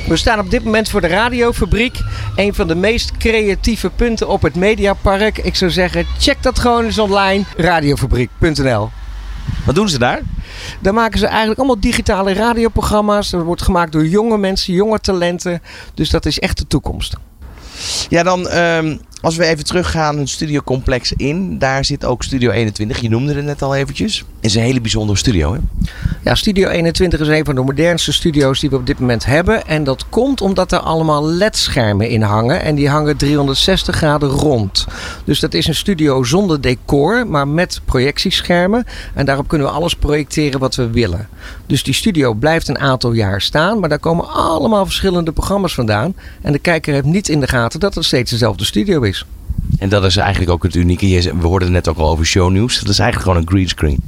We 0.08 0.18
staan 0.18 0.40
op 0.40 0.50
dit 0.50 0.64
moment 0.64 0.90
voor 0.90 1.02
de 1.02 1.08
radiofabriek. 1.08 2.00
Een 2.36 2.54
van 2.54 2.68
de 2.68 2.76
meest 2.76 3.18
creatieve 3.18 3.90
punten 3.90 4.28
op 4.28 4.42
het 4.42 4.56
Mediapark. 4.56 5.38
Ik 5.38 5.56
zou 5.56 5.72
zeggen, 5.72 6.06
check 6.20 6.44
dat 6.44 6.60
gewoon 6.60 6.86
eens 6.86 7.00
online. 7.00 7.44
Radiofabriek.nl 7.58 8.90
Wat 9.66 9.76
doen 9.76 9.90
ze 9.90 10.00
daar? 10.00 10.22
Daar 10.80 10.94
maken 10.94 11.20
ze 11.20 11.26
eigenlijk 11.28 11.60
allemaal 11.60 11.80
digitale 11.80 12.34
radioprogramma's. 12.34 13.30
Dat 13.30 13.44
wordt 13.44 13.62
gemaakt 13.62 13.92
door 13.92 14.06
jonge 14.06 14.38
mensen, 14.38 14.74
jonge 14.74 15.00
talenten. 15.00 15.62
Dus 15.94 16.10
dat 16.10 16.26
is 16.26 16.40
echt 16.40 16.58
de 16.58 16.68
toekomst. 16.68 17.16
Ja, 18.10 18.24
dan 18.24 18.52
um, 18.52 19.02
als 19.22 19.36
we 19.36 19.46
even 19.46 19.66
teruggaan 19.66 20.18
het 20.18 20.30
studiocomplex 20.30 21.14
in, 21.14 21.60
daar 21.60 21.86
zit 21.86 22.06
ook 22.06 22.24
Studio 22.24 22.52
21. 22.52 23.00
Je 23.00 23.10
noemde 23.10 23.34
het 23.34 23.46
net 23.46 23.62
al 23.62 23.76
eventjes. 23.76 24.18
Het 24.18 24.26
is 24.46 24.56
een 24.56 24.62
hele 24.62 24.82
bijzondere 24.82 25.18
studio, 25.18 25.54
hè? 25.54 25.60
Ja, 26.24 26.36
Studio 26.36 26.70
21 26.70 27.20
is 27.20 27.28
een 27.28 27.46
van 27.46 27.56
de 27.56 27.62
modernste 27.62 28.14
studio's 28.14 28.60
die 28.60 28.70
we 28.70 28.76
op 28.76 28.86
dit 28.86 29.00
moment 29.00 29.26
hebben. 29.26 29.68
En 29.68 29.84
dat 29.84 30.10
komt 30.10 30.42
omdat 30.42 30.72
er 30.72 30.80
allemaal 30.80 31.26
LED-schermen 31.26 32.10
in 32.10 32.22
hangen. 32.22 32.62
En 32.62 32.76
die 32.76 32.90
hangen 32.90 33.18
360 33.18 33.96
graden 33.96 34.30
rond. 34.30 34.86
Dus 35.24 35.40
dat 35.40 35.54
is 35.54 35.68
een 35.68 35.76
studio 35.76 36.24
zonder 36.24 36.62
decor, 36.62 37.28
maar 37.28 37.48
met 37.48 37.82
projectieschermen. 37.86 38.86
En 39.14 39.26
daarop 39.26 39.48
kunnen 39.48 39.68
we 39.68 39.74
alles 39.74 39.96
projecteren 39.96 40.60
wat 40.60 40.76
we 40.76 40.90
willen. 40.90 41.28
Dus 41.66 41.84
die 41.84 41.94
studio 41.94 42.34
blijft 42.34 42.68
een 42.68 42.80
aantal 42.80 43.12
jaar 43.12 43.42
staan, 43.42 43.80
maar 43.80 43.90
daar 43.90 44.00
komen 44.00 44.30
allemaal 44.30 44.86
verschillende 44.86 45.32
programma's 45.32 45.74
vandaan. 45.74 46.16
En 46.42 46.52
de 46.52 46.60
kijker 46.60 46.94
heeft 46.94 47.06
niet 47.06 47.30
in 47.30 47.40
de 47.40 47.48
gaten 47.48 47.80
dat 47.80 47.96
het 47.96 48.06
steeds 48.06 48.32
dezelfde 48.32 48.66
studio 48.66 49.02
is. 49.02 49.17
En 49.80 49.90
dat 49.90 50.04
is 50.06 50.18
eigenlijk 50.18 50.52
ook 50.52 50.64
het 50.64 50.76
unieke. 50.76 51.36
We 51.40 51.48
hoorden 51.48 51.72
net 51.72 51.88
ook 51.88 51.98
al 51.98 52.10
over 52.10 52.26
shownieuws. 52.26 52.80
Dat 52.80 52.90
is 52.90 53.00
eigenlijk 53.00 53.30
gewoon 53.30 53.44
een 53.44 53.52
greenscreen. 53.52 54.00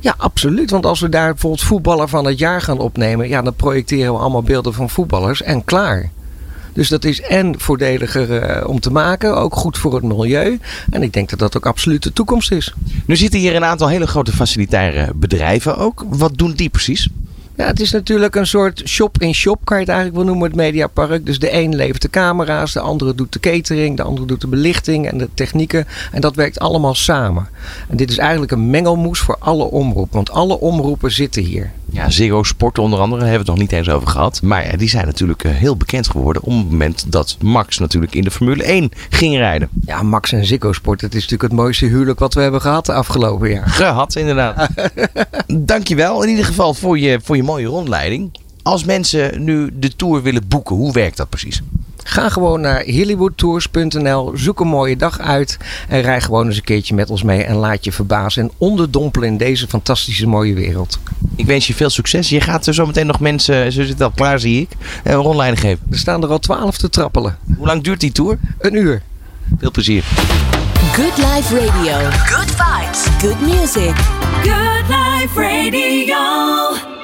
Ja, 0.00 0.14
absoluut. 0.16 0.70
Want 0.70 0.86
als 0.86 1.00
we 1.00 1.08
daar 1.08 1.30
bijvoorbeeld 1.30 1.62
voetballer 1.62 2.08
van 2.08 2.26
het 2.26 2.38
jaar 2.38 2.60
gaan 2.60 2.78
opnemen, 2.78 3.28
ja, 3.28 3.42
dan 3.42 3.54
projecteren 3.54 4.12
we 4.12 4.18
allemaal 4.18 4.42
beelden 4.42 4.74
van 4.74 4.90
voetballers 4.90 5.42
en 5.42 5.64
klaar. 5.64 6.10
Dus 6.72 6.88
dat 6.88 7.04
is 7.04 7.20
en 7.20 7.60
voordeliger 7.60 8.38
eh, 8.38 8.68
om 8.68 8.80
te 8.80 8.90
maken, 8.90 9.36
ook 9.36 9.54
goed 9.54 9.78
voor 9.78 9.94
het 9.94 10.04
milieu. 10.04 10.58
En 10.90 11.02
ik 11.02 11.12
denk 11.12 11.30
dat 11.30 11.38
dat 11.38 11.56
ook 11.56 11.66
absoluut 11.66 12.02
de 12.02 12.12
toekomst 12.12 12.52
is. 12.52 12.74
Nu 13.06 13.16
zitten 13.16 13.40
hier 13.40 13.56
een 13.56 13.64
aantal 13.64 13.88
hele 13.88 14.06
grote 14.06 14.32
facilitaire 14.32 15.12
bedrijven 15.14 15.76
ook. 15.76 16.04
Wat 16.08 16.38
doen 16.38 16.52
die 16.52 16.68
precies? 16.68 17.08
Ja, 17.56 17.66
het 17.66 17.80
is 17.80 17.92
natuurlijk 17.92 18.34
een 18.34 18.46
soort 18.46 18.82
shop-in-shop, 18.84 19.64
kan 19.64 19.76
je 19.76 19.82
het 19.82 19.92
eigenlijk 19.92 20.18
wel 20.18 20.26
noemen, 20.26 20.48
het 20.48 20.56
Mediapark. 20.56 21.26
Dus 21.26 21.38
de 21.38 21.52
een 21.52 21.74
levert 21.74 22.02
de 22.02 22.10
camera's, 22.10 22.72
de 22.72 22.80
andere 22.80 23.14
doet 23.14 23.32
de 23.32 23.40
catering, 23.40 23.96
de 23.96 24.02
andere 24.02 24.26
doet 24.26 24.40
de 24.40 24.46
belichting 24.46 25.10
en 25.10 25.18
de 25.18 25.28
technieken. 25.34 25.86
En 26.12 26.20
dat 26.20 26.34
werkt 26.34 26.58
allemaal 26.58 26.94
samen. 26.94 27.48
En 27.88 27.96
dit 27.96 28.10
is 28.10 28.18
eigenlijk 28.18 28.52
een 28.52 28.70
mengelmoes 28.70 29.18
voor 29.18 29.36
alle 29.38 29.64
omroepen, 29.64 30.14
want 30.14 30.30
alle 30.30 30.60
omroepen 30.60 31.12
zitten 31.12 31.42
hier. 31.42 31.72
Ja, 31.90 32.10
Zero 32.10 32.42
Sport 32.42 32.78
onder 32.78 32.98
andere, 32.98 33.20
hebben 33.20 33.46
we 33.46 33.52
het 33.52 33.60
nog 33.60 33.70
niet 33.70 33.78
eens 33.78 33.88
over 33.88 34.08
gehad. 34.08 34.42
Maar 34.42 34.66
ja, 34.66 34.76
die 34.76 34.88
zijn 34.88 35.06
natuurlijk 35.06 35.44
eh, 35.44 35.52
heel 35.52 35.76
bekend 35.76 36.08
geworden 36.08 36.42
op 36.42 36.52
het 36.52 36.70
moment 36.70 37.12
dat 37.12 37.36
Max 37.40 37.78
natuurlijk 37.78 38.14
in 38.14 38.24
de 38.24 38.30
Formule 38.30 38.62
1 38.62 38.90
ging 39.10 39.36
rijden. 39.36 39.68
Ja, 39.86 40.02
Max 40.02 40.32
en 40.32 40.46
Ziggo 40.46 40.72
Sport, 40.72 41.00
dat 41.00 41.10
is 41.10 41.22
natuurlijk 41.22 41.50
het 41.50 41.60
mooiste 41.60 41.86
huwelijk 41.86 42.18
wat 42.18 42.34
we 42.34 42.40
hebben 42.40 42.60
gehad 42.60 42.86
de 42.86 42.92
afgelopen 42.92 43.50
jaar. 43.50 43.68
Gehad, 43.68 44.16
inderdaad. 44.16 44.68
Dankjewel 45.46 46.22
in 46.22 46.28
ieder 46.28 46.44
geval 46.44 46.74
voor 46.74 46.98
je, 46.98 47.20
voor 47.22 47.36
je 47.36 47.42
mooie 47.42 47.66
rondleiding. 47.66 48.30
Als 48.62 48.84
mensen 48.84 49.44
nu 49.44 49.70
de 49.74 49.96
tour 49.96 50.22
willen 50.22 50.48
boeken, 50.48 50.76
hoe 50.76 50.92
werkt 50.92 51.16
dat 51.16 51.28
precies? 51.28 51.62
Ga 52.08 52.28
gewoon 52.28 52.60
naar 52.60 52.84
hollywoodtours.nl, 52.84 54.32
zoek 54.34 54.60
een 54.60 54.66
mooie 54.66 54.96
dag 54.96 55.20
uit 55.20 55.58
en 55.88 56.00
rij 56.00 56.20
gewoon 56.20 56.46
eens 56.46 56.56
een 56.56 56.62
keertje 56.62 56.94
met 56.94 57.10
ons 57.10 57.22
mee 57.22 57.42
en 57.42 57.56
laat 57.56 57.84
je 57.84 57.92
verbazen 57.92 58.42
en 58.42 58.50
onderdompelen 58.58 59.28
in 59.28 59.36
deze 59.36 59.68
fantastische 59.68 60.26
mooie 60.26 60.54
wereld. 60.54 60.98
Ik 61.36 61.46
wens 61.46 61.66
je 61.66 61.74
veel 61.74 61.90
succes. 61.90 62.28
Je 62.28 62.40
gaat 62.40 62.66
er 62.66 62.74
zo 62.74 62.86
meteen 62.86 63.06
nog 63.06 63.20
mensen, 63.20 63.72
ze 63.72 63.86
zitten 63.86 64.06
al 64.06 64.12
klaar 64.14 64.40
zie 64.40 64.60
ik, 64.60 64.68
een 65.04 65.14
rondleiding 65.14 65.60
geven. 65.60 65.86
Er 65.90 65.98
staan 65.98 66.22
er 66.22 66.28
al 66.28 66.38
twaalf 66.38 66.78
te 66.78 66.88
trappelen. 66.88 67.38
Hoe 67.56 67.66
lang 67.66 67.82
duurt 67.82 68.00
die 68.00 68.12
tour? 68.12 68.38
Een 68.58 68.74
uur. 68.74 69.02
Veel 69.58 69.70
plezier. 69.70 70.04
Good 70.92 71.16
Life 71.16 71.66
Radio. 71.66 72.10
Good 72.10 72.50
vibes. 72.50 73.04
Good 73.20 73.40
music. 73.40 73.94
Good 74.42 74.88
Life 74.88 75.40
Radio. 75.40 76.95